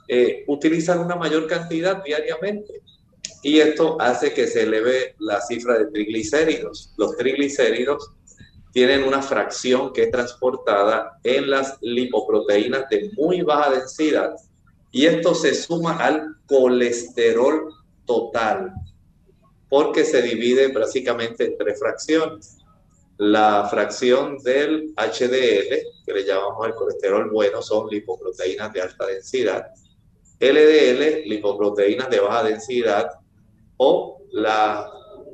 [0.08, 2.82] eh, utilizan una mayor cantidad diariamente.
[3.42, 6.94] Y esto hace que se eleve la cifra de triglicéridos.
[6.98, 8.12] Los triglicéridos
[8.72, 14.36] tienen una fracción que es transportada en las lipoproteínas de muy baja densidad
[14.92, 17.74] y esto se suma al colesterol
[18.06, 18.74] total
[19.70, 22.58] porque se divide básicamente en tres fracciones.
[23.18, 29.68] La fracción del HDL, que le llamamos el colesterol bueno, son lipoproteínas de alta densidad.
[30.40, 33.12] LDL, lipoproteínas de baja densidad,
[33.78, 34.86] o las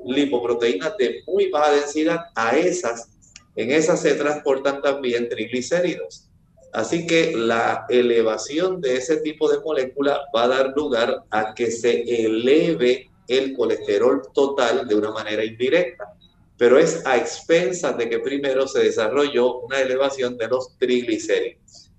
[0.05, 3.09] lipoproteínas de muy baja densidad, a esas,
[3.55, 6.24] en esas se transportan también triglicéridos.
[6.75, 11.71] Así que la elevación de ese tipo de molécula va a dar lugar a que
[11.71, 16.03] se eleve el colesterol total de una manera indirecta,
[16.57, 21.93] pero es a expensas de que primero se desarrolló una elevación de los triglicéridos.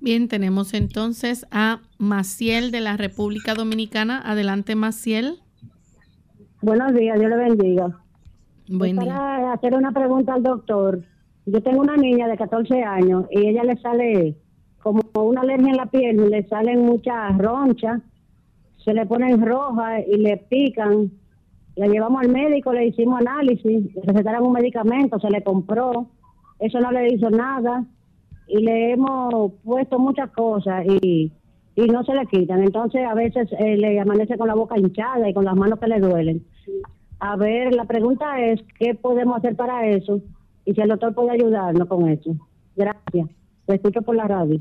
[0.00, 4.22] Bien, tenemos entonces a Maciel de la República Dominicana.
[4.24, 5.40] Adelante, Maciel.
[6.62, 8.00] Buenos días, Dios le bendiga.
[8.66, 9.14] Buen día.
[9.14, 11.11] Para hacer una pregunta al doctor.
[11.46, 14.36] Yo tengo una niña de 14 años y ella le sale
[14.82, 18.00] como una alergia en la piel, le salen muchas ronchas,
[18.84, 21.10] se le ponen rojas y le pican.
[21.76, 23.64] La llevamos al médico, le hicimos análisis,
[23.94, 26.08] le recetaron un medicamento, se le compró,
[26.58, 27.84] eso no le hizo nada
[28.46, 31.32] y le hemos puesto muchas cosas y,
[31.74, 32.62] y no se le quitan.
[32.62, 35.88] Entonces a veces eh, le amanece con la boca hinchada y con las manos que
[35.88, 36.44] le duelen.
[37.18, 40.20] A ver, la pregunta es, ¿qué podemos hacer para eso?
[40.64, 42.36] Y si el doctor puede ayudarnos con eso.
[42.76, 43.28] Gracias.
[43.66, 44.60] Te escucho por la radio.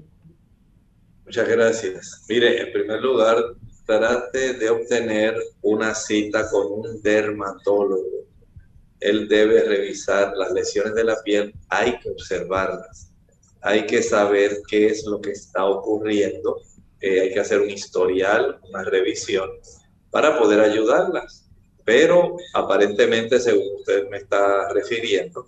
[1.26, 2.26] Muchas gracias.
[2.28, 3.38] Mire, en primer lugar,
[3.86, 8.26] trate de obtener una cita con un dermatólogo.
[9.00, 13.12] Él debe revisar las lesiones de la piel, hay que observarlas,
[13.62, 16.62] hay que saber qué es lo que está ocurriendo,
[17.00, 19.50] eh, hay que hacer un historial, una revisión
[20.12, 21.50] para poder ayudarlas.
[21.84, 25.48] Pero aparentemente, según usted me está refiriendo,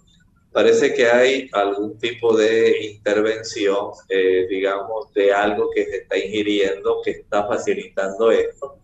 [0.53, 7.01] parece que hay algún tipo de intervención, eh, digamos, de algo que se está ingiriendo,
[7.03, 8.77] que está facilitando esto.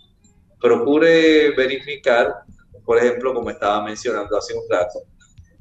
[0.59, 2.33] Procure verificar,
[2.83, 4.99] por ejemplo, como estaba mencionando hace un rato,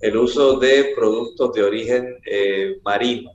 [0.01, 3.33] el uso de productos de origen eh, marino.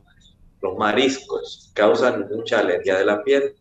[0.61, 3.53] Los mariscos causan mucha alergia de la piel.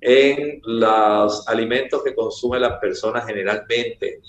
[0.00, 4.20] En los alimentos que consumen las personas generalmente,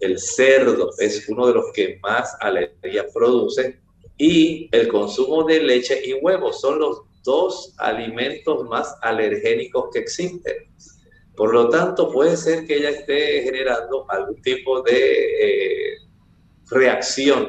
[0.00, 3.80] el cerdo es uno de los que más alergia produce
[4.16, 10.54] y el consumo de leche y huevos son los dos alimentos más alergénicos que existen.
[11.36, 15.98] Por lo tanto, puede ser que ella esté generando algún tipo de eh,
[16.70, 17.48] reacción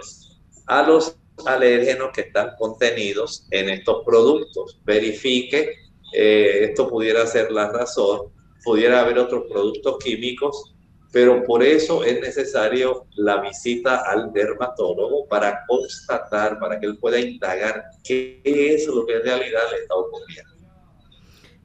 [0.67, 4.79] a los alérgenos que están contenidos en estos productos.
[4.85, 5.75] Verifique,
[6.13, 8.31] eh, esto pudiera ser la razón,
[8.63, 10.75] pudiera haber otros productos químicos
[11.11, 17.19] pero por eso es necesario la visita al dermatólogo para constatar, para que él pueda
[17.19, 20.51] indagar qué es lo que en realidad le está ocurriendo.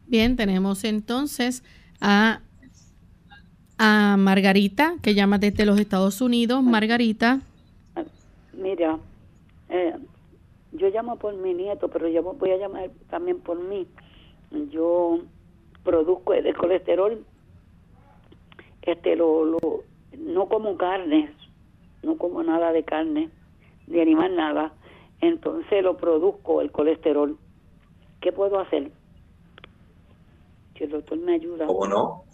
[0.06, 1.62] Bien, tenemos entonces
[2.00, 2.40] a,
[3.76, 6.62] a Margarita, que llama desde los Estados Unidos.
[6.62, 7.40] Margarita.
[8.54, 8.98] Mira,
[9.68, 9.94] eh,
[10.72, 13.86] yo llamo por mi nieto, pero yo voy a llamar también por mí.
[14.70, 15.20] Yo
[15.82, 17.24] produzco el colesterol
[18.86, 19.84] este lo, lo
[20.18, 21.34] no como carne,
[22.02, 23.30] no como nada de carne,
[23.86, 24.74] de animal nada,
[25.20, 27.38] entonces lo produzco el colesterol.
[28.20, 28.90] ¿Qué puedo hacer?
[30.74, 31.66] Que el doctor me ayuda.
[31.66, 32.24] ¿Cómo no?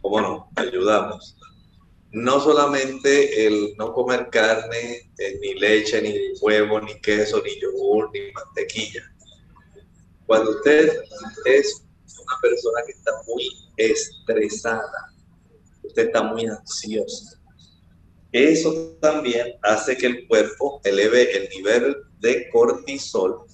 [0.00, 0.48] ¿Cómo no?
[0.56, 1.36] Ayudamos.
[2.12, 8.10] No solamente el no comer carne, eh, ni leche, ni huevo, ni queso, ni yogur,
[8.12, 9.02] ni mantequilla.
[10.26, 11.02] Cuando usted
[11.44, 15.12] es una persona que está muy estresada,
[15.90, 17.36] usted está muy ansioso.
[18.32, 23.44] Eso también hace que el cuerpo eleve el nivel de cortisol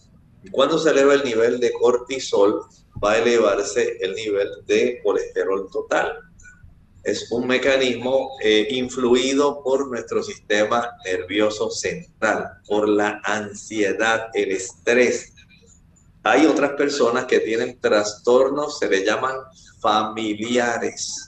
[0.43, 2.61] Y cuando se eleva el nivel de cortisol,
[3.03, 6.19] va a elevarse el nivel de colesterol total.
[7.05, 15.33] Es un mecanismo eh, influido por nuestro sistema nervioso central, por la ansiedad, el estrés.
[16.23, 19.37] Hay otras personas que tienen trastornos, se le llaman
[19.81, 21.26] familiares,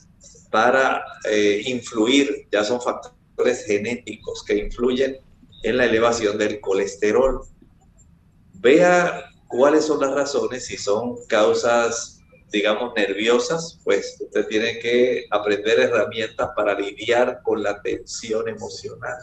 [0.50, 5.18] para eh, influir, ya son factores genéticos que influyen
[5.62, 7.40] en la elevación del colesterol.
[8.54, 12.20] Vea cuáles son las razones, si son causas,
[12.50, 19.16] digamos, nerviosas, pues usted tiene que aprender herramientas para lidiar con la tensión emocional.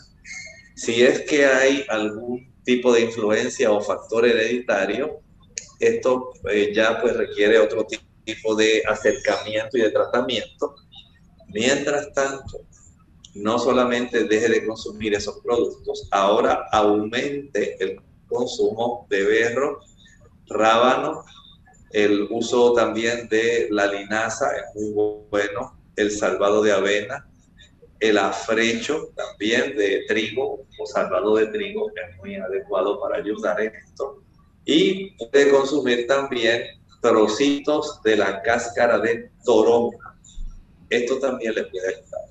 [0.75, 5.21] Si es que hay algún tipo de influencia o factor hereditario,
[5.79, 7.85] esto eh, ya pues requiere otro
[8.25, 10.75] tipo de acercamiento y de tratamiento.
[11.55, 12.65] Mientras tanto,
[13.33, 19.79] no solamente deje de consumir esos productos, ahora aumente el consumo de berro,
[20.47, 21.23] rábano,
[21.91, 27.25] el uso también de la linaza es muy bueno, el salvado de avena,
[28.01, 33.73] el afrecho también de trigo o salvado de trigo es muy adecuado para ayudar en
[33.75, 34.21] esto.
[34.65, 36.63] Y puede consumir también
[37.01, 40.04] trocitos de la cáscara de toronja.
[40.89, 42.21] Esto también le puede ayudar.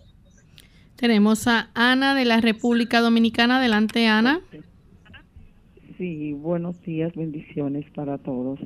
[0.97, 3.59] Tenemos a Ana de la República Dominicana.
[3.59, 4.41] Adelante, Ana.
[5.99, 8.59] Sí, buenos días, bendiciones para todos.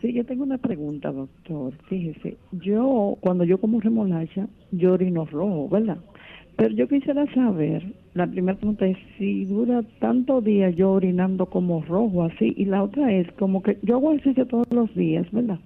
[0.00, 1.72] Sí, yo tengo una pregunta, doctor.
[1.88, 5.98] Fíjese, yo cuando yo como remolacha, yo orino rojo, ¿verdad?
[6.56, 11.82] Pero yo quisiera saber, la primera pregunta es si dura tanto días yo orinando como
[11.82, 15.58] rojo así, y la otra es como que yo hago ejercicio todos los días, ¿verdad?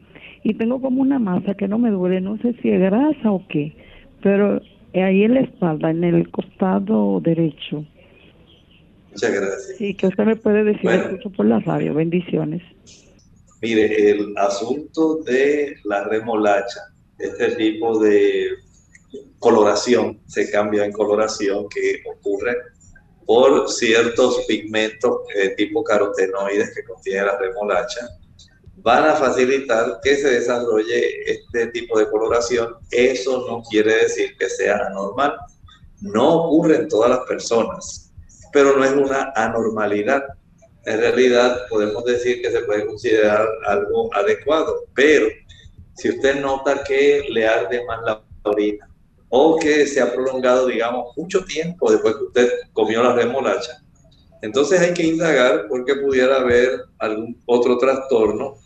[0.45, 3.47] Y tengo como una masa que no me duele, no sé si es grasa o
[3.49, 3.75] qué,
[4.23, 4.61] pero
[4.95, 7.85] ahí en la espalda, en el costado derecho.
[9.11, 9.77] Muchas gracias.
[9.79, 12.63] Sí, que usted me puede decir, escucho por la radio, bendiciones.
[13.61, 16.81] Mire, el asunto de la remolacha,
[17.19, 18.49] este tipo de
[19.39, 22.57] coloración, se cambia en coloración que ocurre
[23.27, 28.09] por ciertos pigmentos eh, tipo carotenoides que contiene la remolacha,
[28.83, 32.77] van a facilitar que se desarrolle este tipo de coloración.
[32.91, 35.37] Eso no quiere decir que sea anormal.
[36.01, 38.13] No ocurre en todas las personas,
[38.53, 40.25] pero no es una anormalidad.
[40.85, 45.29] En realidad podemos decir que se puede considerar algo adecuado, pero
[45.95, 48.89] si usted nota que le arde más la orina
[49.29, 53.81] o que se ha prolongado, digamos, mucho tiempo después que usted comió la remolacha,
[54.41, 58.57] entonces hay que indagar porque pudiera haber algún otro trastorno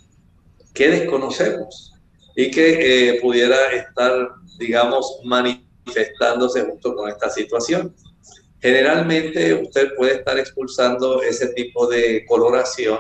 [0.77, 1.95] que desconocemos
[2.37, 7.97] y que eh, pudiera estar, digamos, manifestándose junto con esta situación.
[8.61, 12.99] Generalmente usted puede estar expulsando ese tipo de coloración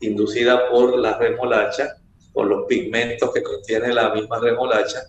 [0.00, 1.96] inducida por la remolacha,
[2.32, 5.02] por los pigmentos que contiene la misma remolacha,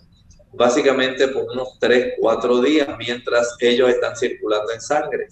[0.52, 5.28] básicamente por unos 3, 4 días mientras ellos están circulando en sangre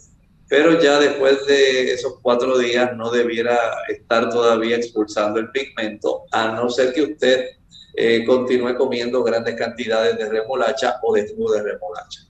[0.49, 6.53] pero ya después de esos cuatro días no debiera estar todavía expulsando el pigmento, a
[6.53, 7.47] no ser que usted
[7.95, 12.21] eh, continúe comiendo grandes cantidades de remolacha o de jugo de remolacha.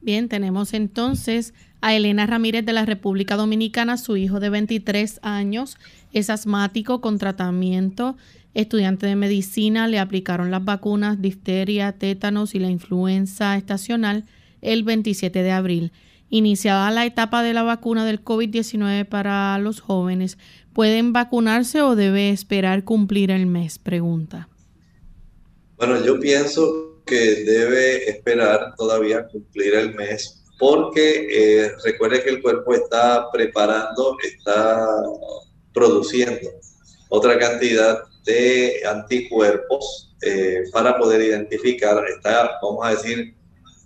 [0.00, 5.76] Bien, tenemos entonces a Elena Ramírez de la República Dominicana, su hijo de 23 años,
[6.12, 8.16] es asmático con tratamiento,
[8.54, 14.24] estudiante de medicina, le aplicaron las vacunas difteria, tétanos y la influenza estacional
[14.62, 15.92] el 27 de abril
[16.30, 20.38] iniciada la etapa de la vacuna del COVID-19 para los jóvenes,
[20.72, 23.78] ¿pueden vacunarse o debe esperar cumplir el mes?
[23.78, 24.48] Pregunta.
[25.76, 32.42] Bueno, yo pienso que debe esperar todavía cumplir el mes porque eh, recuerde que el
[32.42, 34.86] cuerpo está preparando, está
[35.72, 36.48] produciendo
[37.08, 43.34] otra cantidad de anticuerpos eh, para poder identificar, está, vamos a decir,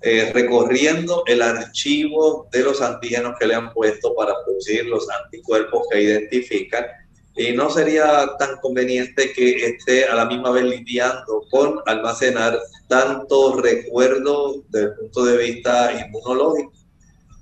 [0.00, 5.86] eh, recorriendo el archivo de los antígenos que le han puesto para producir los anticuerpos
[5.90, 6.86] que identifican.
[7.34, 13.60] Y no sería tan conveniente que esté a la misma vez lidiando con almacenar tanto
[13.60, 16.72] recuerdo desde el punto de vista inmunológico.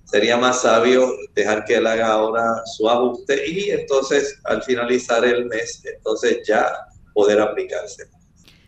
[0.04, 5.46] Sería más sabio dejar que él haga ahora su ajuste y entonces al finalizar el
[5.46, 6.72] mes, entonces ya
[7.12, 8.15] poder aplicarse.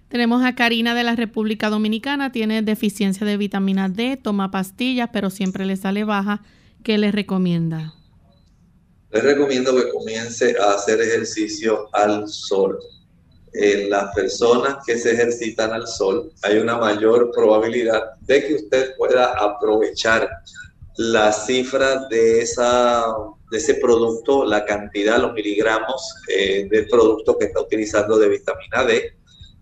[0.09, 5.29] Tenemos a Karina de la República Dominicana, tiene deficiencia de vitamina D, toma pastillas, pero
[5.29, 6.43] siempre le sale baja.
[6.83, 7.95] ¿Qué le recomienda?
[9.11, 12.79] Les recomiendo que comience a hacer ejercicio al sol.
[13.53, 18.97] En las personas que se ejercitan al sol hay una mayor probabilidad de que usted
[18.97, 20.29] pueda aprovechar
[20.99, 23.05] la cifra de, esa,
[23.51, 28.85] de ese producto, la cantidad, los miligramos eh, del producto que está utilizando de vitamina
[28.85, 29.18] D,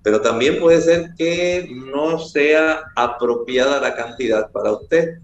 [0.06, 5.18] pero también puede ser que no sea apropiada la cantidad para usted.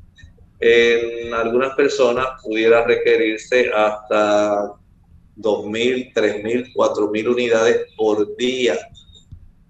[0.59, 4.73] En algunas personas pudiera requerirse hasta
[5.37, 8.77] 2.000, 3.000, 4.000 unidades por día,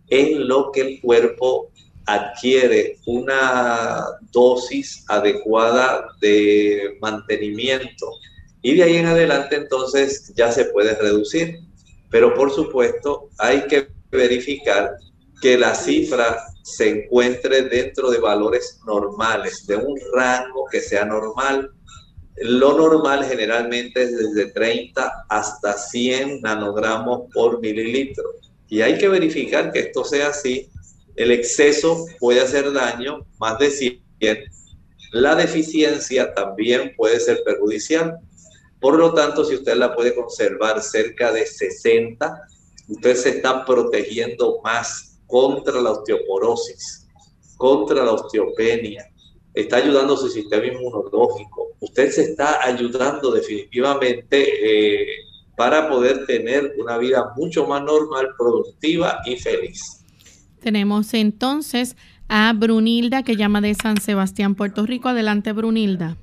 [0.08, 1.70] en lo que el cuerpo
[2.06, 8.06] adquiere una dosis adecuada de mantenimiento
[8.62, 11.58] y de ahí en adelante entonces ya se puede reducir.
[12.08, 14.96] Pero por supuesto hay que verificar
[15.40, 21.70] que la cifra se encuentre dentro de valores normales, de un rango que sea normal.
[22.36, 28.24] Lo normal generalmente es desde 30 hasta 100 nanogramos por mililitro.
[28.68, 30.70] Y hay que verificar que esto sea así
[31.16, 34.02] el exceso puede hacer daño, más de 100.
[35.12, 38.18] La deficiencia también puede ser perjudicial.
[38.80, 42.48] Por lo tanto, si usted la puede conservar cerca de 60,
[42.92, 47.08] usted se está protegiendo más contra la osteoporosis,
[47.56, 49.04] contra la osteopenia,
[49.54, 51.72] está ayudando a su sistema inmunológico.
[51.80, 55.06] Usted se está ayudando definitivamente eh,
[55.56, 60.04] para poder tener una vida mucho más normal, productiva y feliz.
[60.60, 61.96] Tenemos entonces
[62.28, 65.08] a Brunilda que llama de San Sebastián, Puerto Rico.
[65.08, 66.16] Adelante, Brunilda.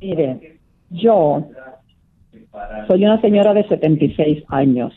[0.00, 0.58] Mire,
[0.90, 1.44] yo
[2.86, 4.92] soy una señora de 76 años.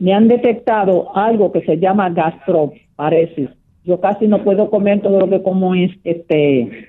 [0.00, 3.50] Me han detectado algo que se llama gastroparesis.
[3.84, 6.88] Yo casi no puedo comer todo lo que como es este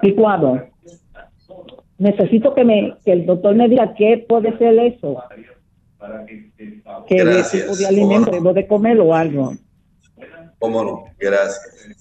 [0.00, 0.62] licuado.
[1.98, 5.22] Necesito que me que el doctor me diga qué puede ser eso.
[7.06, 9.54] ¿Qué tipo de alimento debo de comer o algo?
[10.58, 11.04] ¿Cómo no?
[11.18, 11.98] Gracias.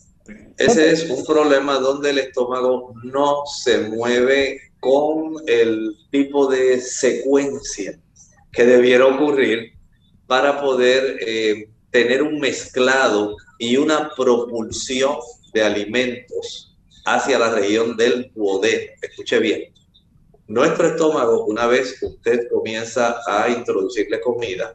[0.58, 7.98] Ese es un problema donde el estómago no se mueve con el tipo de secuencia
[8.52, 9.74] que debiera ocurrir
[10.32, 15.18] para poder eh, tener un mezclado y una propulsión
[15.54, 16.74] de alimentos
[17.06, 18.94] hacia la región del duodeno.
[19.02, 19.74] Escuche bien.
[20.48, 24.74] Nuestro estómago, una vez usted comienza a introducirle comida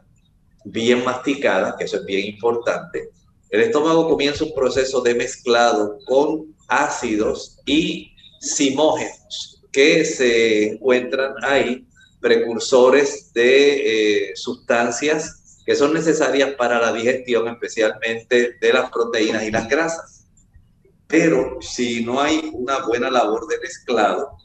[0.63, 3.09] bien masticada, que eso es bien importante,
[3.49, 11.83] el estómago comienza un proceso de mezclado con ácidos y simógenos que se encuentran ahí,
[12.21, 19.51] precursores de eh, sustancias que son necesarias para la digestión, especialmente de las proteínas y
[19.51, 20.25] las grasas.
[21.07, 24.37] Pero si no hay una buena labor de mezclado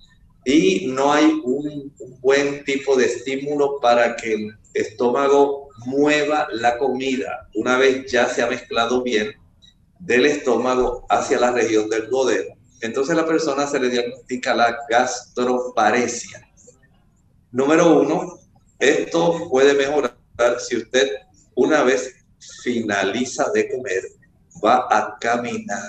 [0.45, 6.77] y no hay un, un buen tipo de estímulo para que el estómago mueva la
[6.77, 9.33] comida una vez ya se ha mezclado bien
[10.01, 12.57] del estómago hacia la región del duodeno.
[12.81, 16.49] Entonces la persona se le diagnostica la gastroparesia.
[17.53, 18.41] Número uno,
[18.81, 20.12] esto puede mejorar
[20.59, 21.11] si usted
[21.55, 22.15] una vez
[22.63, 24.03] finaliza de comer,
[24.65, 25.89] va a caminar.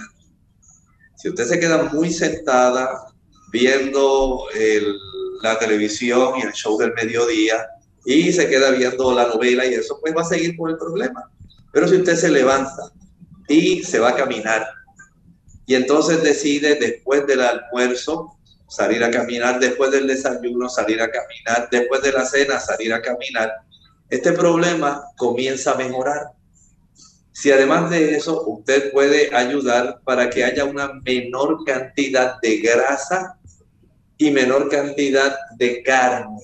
[1.16, 3.08] Si usted se queda muy sentada
[3.52, 4.46] viendo
[5.42, 7.68] la televisión y el show del mediodía,
[8.06, 11.32] y se queda viendo la novela y eso, pues va a seguir con el problema.
[11.72, 12.92] Pero si usted se levanta
[13.48, 14.68] y se va a caminar
[15.66, 18.38] y entonces decide después del almuerzo
[18.68, 23.02] salir a caminar, después del desayuno salir a caminar, después de la cena salir a
[23.02, 23.54] caminar,
[24.14, 26.28] este problema comienza a mejorar.
[27.32, 33.40] Si además de eso usted puede ayudar para que haya una menor cantidad de grasa
[34.18, 36.38] y menor cantidad de carne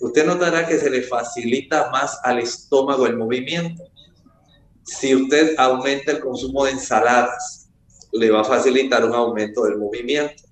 [0.00, 3.84] usted notará que se le facilita más al estómago el movimiento.
[4.84, 7.68] Si usted aumenta el consumo de ensaladas,
[8.12, 10.44] le va a facilitar un aumento del movimiento.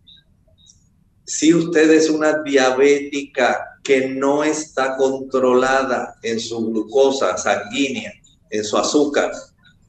[1.27, 8.13] Si usted es una diabética que no está controlada en su glucosa sanguínea,
[8.51, 9.33] en su azúcar,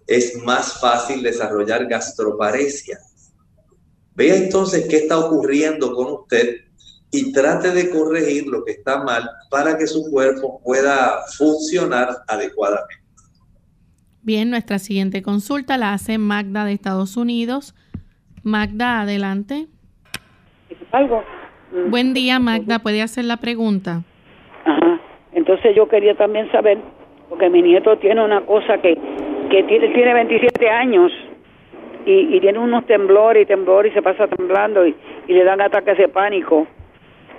[0.07, 2.97] es más fácil desarrollar gastroparesia.
[4.15, 6.55] Vea entonces qué está ocurriendo con usted
[7.11, 13.03] y trate de corregir lo que está mal para que su cuerpo pueda funcionar adecuadamente.
[14.23, 17.75] Bien, nuestra siguiente consulta la hace Magda de Estados Unidos.
[18.43, 19.69] Magda, adelante.
[20.91, 21.23] Algo.
[21.89, 22.79] Buen día, Magda.
[22.79, 24.03] ¿Puede hacer la pregunta?
[24.65, 24.99] Ajá.
[25.33, 26.77] Entonces yo quería también saber,
[27.29, 28.97] porque mi nieto tiene una cosa que,
[29.49, 31.11] que tiene, tiene 27 años
[32.05, 34.95] y, y tiene unos temblores y temblores y se pasa temblando y,
[35.27, 36.67] y le dan ataques de pánico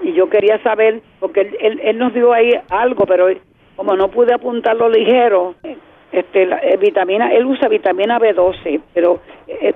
[0.02, 3.28] y yo quería saber, porque él, él, nos dio ahí algo, pero
[3.76, 5.54] como no pude apuntarlo ligero,
[6.12, 9.74] este, la, eh, vitamina, él usa vitamina B12, pero es,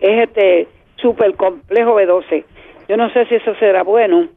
[0.00, 2.44] es este súper complejo B12.
[2.90, 4.28] Yo no sé si eso será bueno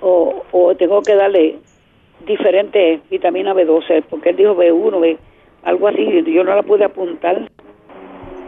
[0.00, 1.58] o, tengo que darle
[2.24, 5.18] diferente vitamina B12, porque él dijo B1, B,
[5.64, 7.50] algo así, yo no la pude apuntar.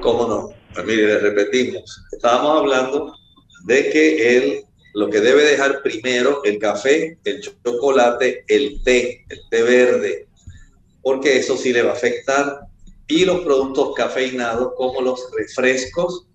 [0.00, 0.50] ¿Cómo no?
[0.72, 3.12] Pues mire, le repetimos, estábamos hablando
[3.66, 4.60] de que él
[4.94, 10.28] lo que debe dejar primero el café, el chocolate, el té, el té verde,
[11.02, 12.60] porque eso sí le va a afectar,
[13.08, 16.27] y los productos cafeinados como los refrescos,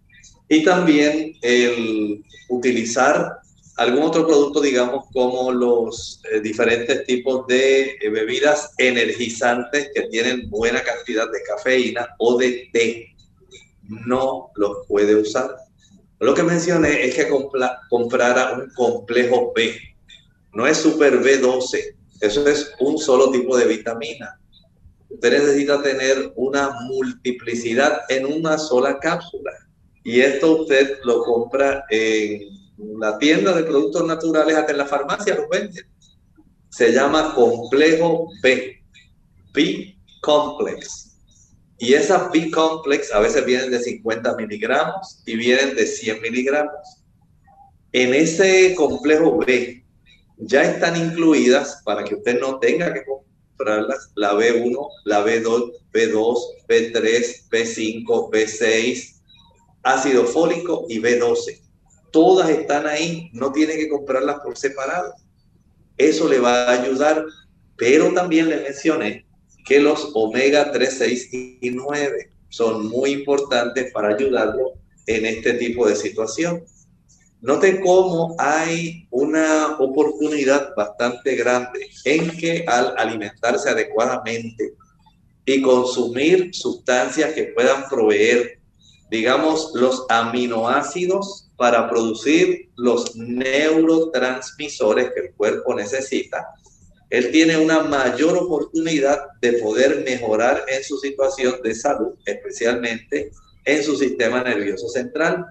[0.50, 3.40] y también el utilizar
[3.78, 10.50] algún otro producto, digamos, como los eh, diferentes tipos de eh, bebidas energizantes que tienen
[10.50, 13.16] buena cantidad de cafeína o de té,
[13.88, 15.56] no los puede usar.
[16.20, 17.28] Lo que mencioné es que
[17.90, 19.76] comprara un complejo B.
[20.54, 21.96] No es super B12.
[22.22, 24.40] Eso es un solo tipo de vitamina.
[25.10, 29.52] Usted necesita tener una multiplicidad en una sola cápsula.
[30.04, 32.50] Y esto usted lo compra en
[33.00, 35.86] la tienda de productos naturales, hasta en la farmacia lo venden.
[36.70, 38.84] Se llama complejo B.
[39.54, 39.94] B
[40.24, 41.14] complex.
[41.78, 47.04] Y esas B-complex a veces vienen de 50 miligramos y vienen de 100 miligramos.
[47.92, 49.84] En ese complejo B
[50.38, 56.40] ya están incluidas, para que usted no tenga que comprarlas, la B1, la B2, B2,
[56.70, 59.13] B3, B5, B6,
[59.84, 61.62] ácido fólico y B12.
[62.12, 65.14] Todas están ahí, no tiene que comprarlas por separado.
[65.98, 67.26] Eso le va a ayudar,
[67.76, 69.26] pero también le mencioné
[69.66, 74.74] que los omega 3, 6 y 9 son muy importantes para ayudarlo
[75.08, 76.64] en este tipo de situación.
[77.42, 84.76] Note cómo hay una oportunidad bastante grande en que al alimentarse adecuadamente
[85.46, 88.60] y consumir sustancias que puedan proveer,
[89.14, 96.48] digamos, los aminoácidos para producir los neurotransmisores que el cuerpo necesita,
[97.12, 103.30] él tiene una mayor oportunidad de poder mejorar en su situación de salud, especialmente
[103.66, 105.46] en su sistema nervioso central.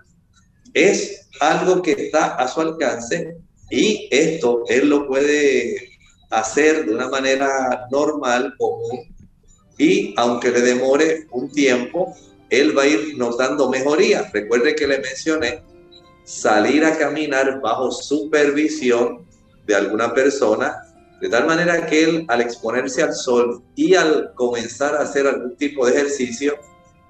[0.74, 3.36] Es algo que está a su alcance
[3.70, 5.88] y esto él lo puede
[6.30, 9.14] hacer de una manera normal, común,
[9.78, 12.12] y aunque le demore un tiempo,
[12.52, 14.30] él va a ir notando mejoría.
[14.32, 15.62] Recuerde que le mencioné
[16.24, 19.26] salir a caminar bajo supervisión
[19.66, 20.82] de alguna persona
[21.22, 25.56] de tal manera que él, al exponerse al sol y al comenzar a hacer algún
[25.56, 26.54] tipo de ejercicio,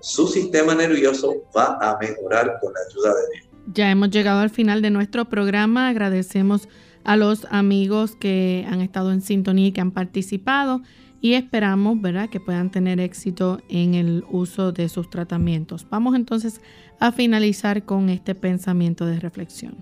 [0.00, 3.48] su sistema nervioso va a mejorar con la ayuda de Dios.
[3.74, 5.88] Ya hemos llegado al final de nuestro programa.
[5.88, 6.68] Agradecemos
[7.04, 10.82] a los amigos que han estado en sintonía y que han participado
[11.22, 15.86] y esperamos, ¿verdad?, que puedan tener éxito en el uso de sus tratamientos.
[15.88, 16.60] Vamos entonces
[16.98, 19.76] a finalizar con este pensamiento de reflexión.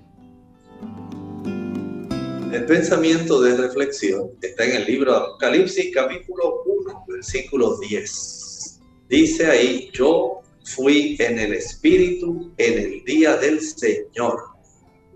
[2.53, 8.81] El pensamiento de reflexión está en el libro de Apocalipsis, capítulo 1, versículo 10.
[9.09, 14.41] Dice ahí, yo fui en el Espíritu en el día del Señor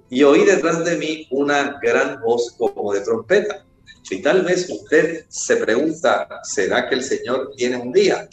[0.09, 3.67] y oí detrás de mí una gran voz como de trompeta.
[4.05, 8.29] Si tal vez usted se pregunta, ¿será que el Señor tiene un día?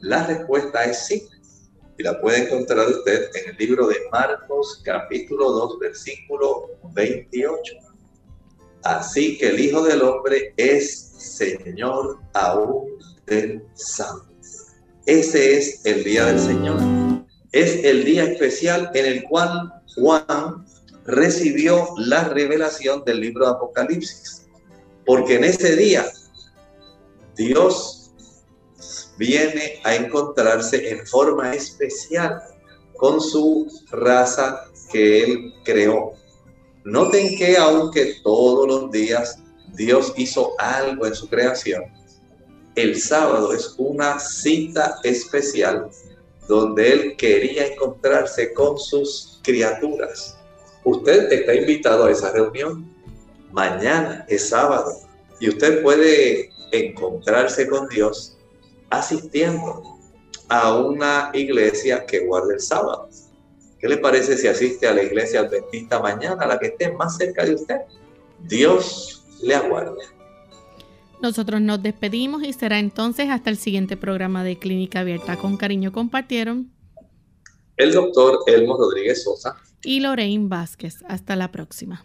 [0.00, 1.28] La respuesta es sí.
[1.96, 7.74] Y la puede encontrar usted en el libro de Marcos, capítulo 2, versículo 28.
[8.82, 12.88] Así que el Hijo del Hombre es Señor aún
[13.26, 14.26] del sábado.
[15.06, 16.80] Ese es el día del Señor.
[17.52, 20.66] Es el día especial en el cual Juan
[21.04, 24.39] recibió la revelación del libro de Apocalipsis.
[25.10, 26.08] Porque en ese día
[27.34, 28.12] Dios
[29.18, 32.40] viene a encontrarse en forma especial
[32.96, 36.12] con su raza que él creó.
[36.84, 39.40] Noten que aunque todos los días
[39.74, 41.82] Dios hizo algo en su creación,
[42.76, 45.90] el sábado es una cita especial
[46.46, 50.38] donde Él quería encontrarse con sus criaturas.
[50.84, 52.99] Usted está invitado a esa reunión.
[53.52, 54.92] Mañana es sábado
[55.40, 58.36] y usted puede encontrarse con Dios
[58.90, 59.98] asistiendo
[60.48, 63.08] a una iglesia que guarde el sábado.
[63.78, 67.44] ¿Qué le parece si asiste a la iglesia adventista mañana, la que esté más cerca
[67.44, 67.76] de usted?
[68.40, 70.02] Dios le aguarde.
[71.22, 75.36] Nosotros nos despedimos y será entonces hasta el siguiente programa de Clínica Abierta.
[75.36, 76.70] Con cariño compartieron
[77.76, 81.02] el doctor Elmo Rodríguez Sosa y Lorraine Vázquez.
[81.08, 82.04] Hasta la próxima.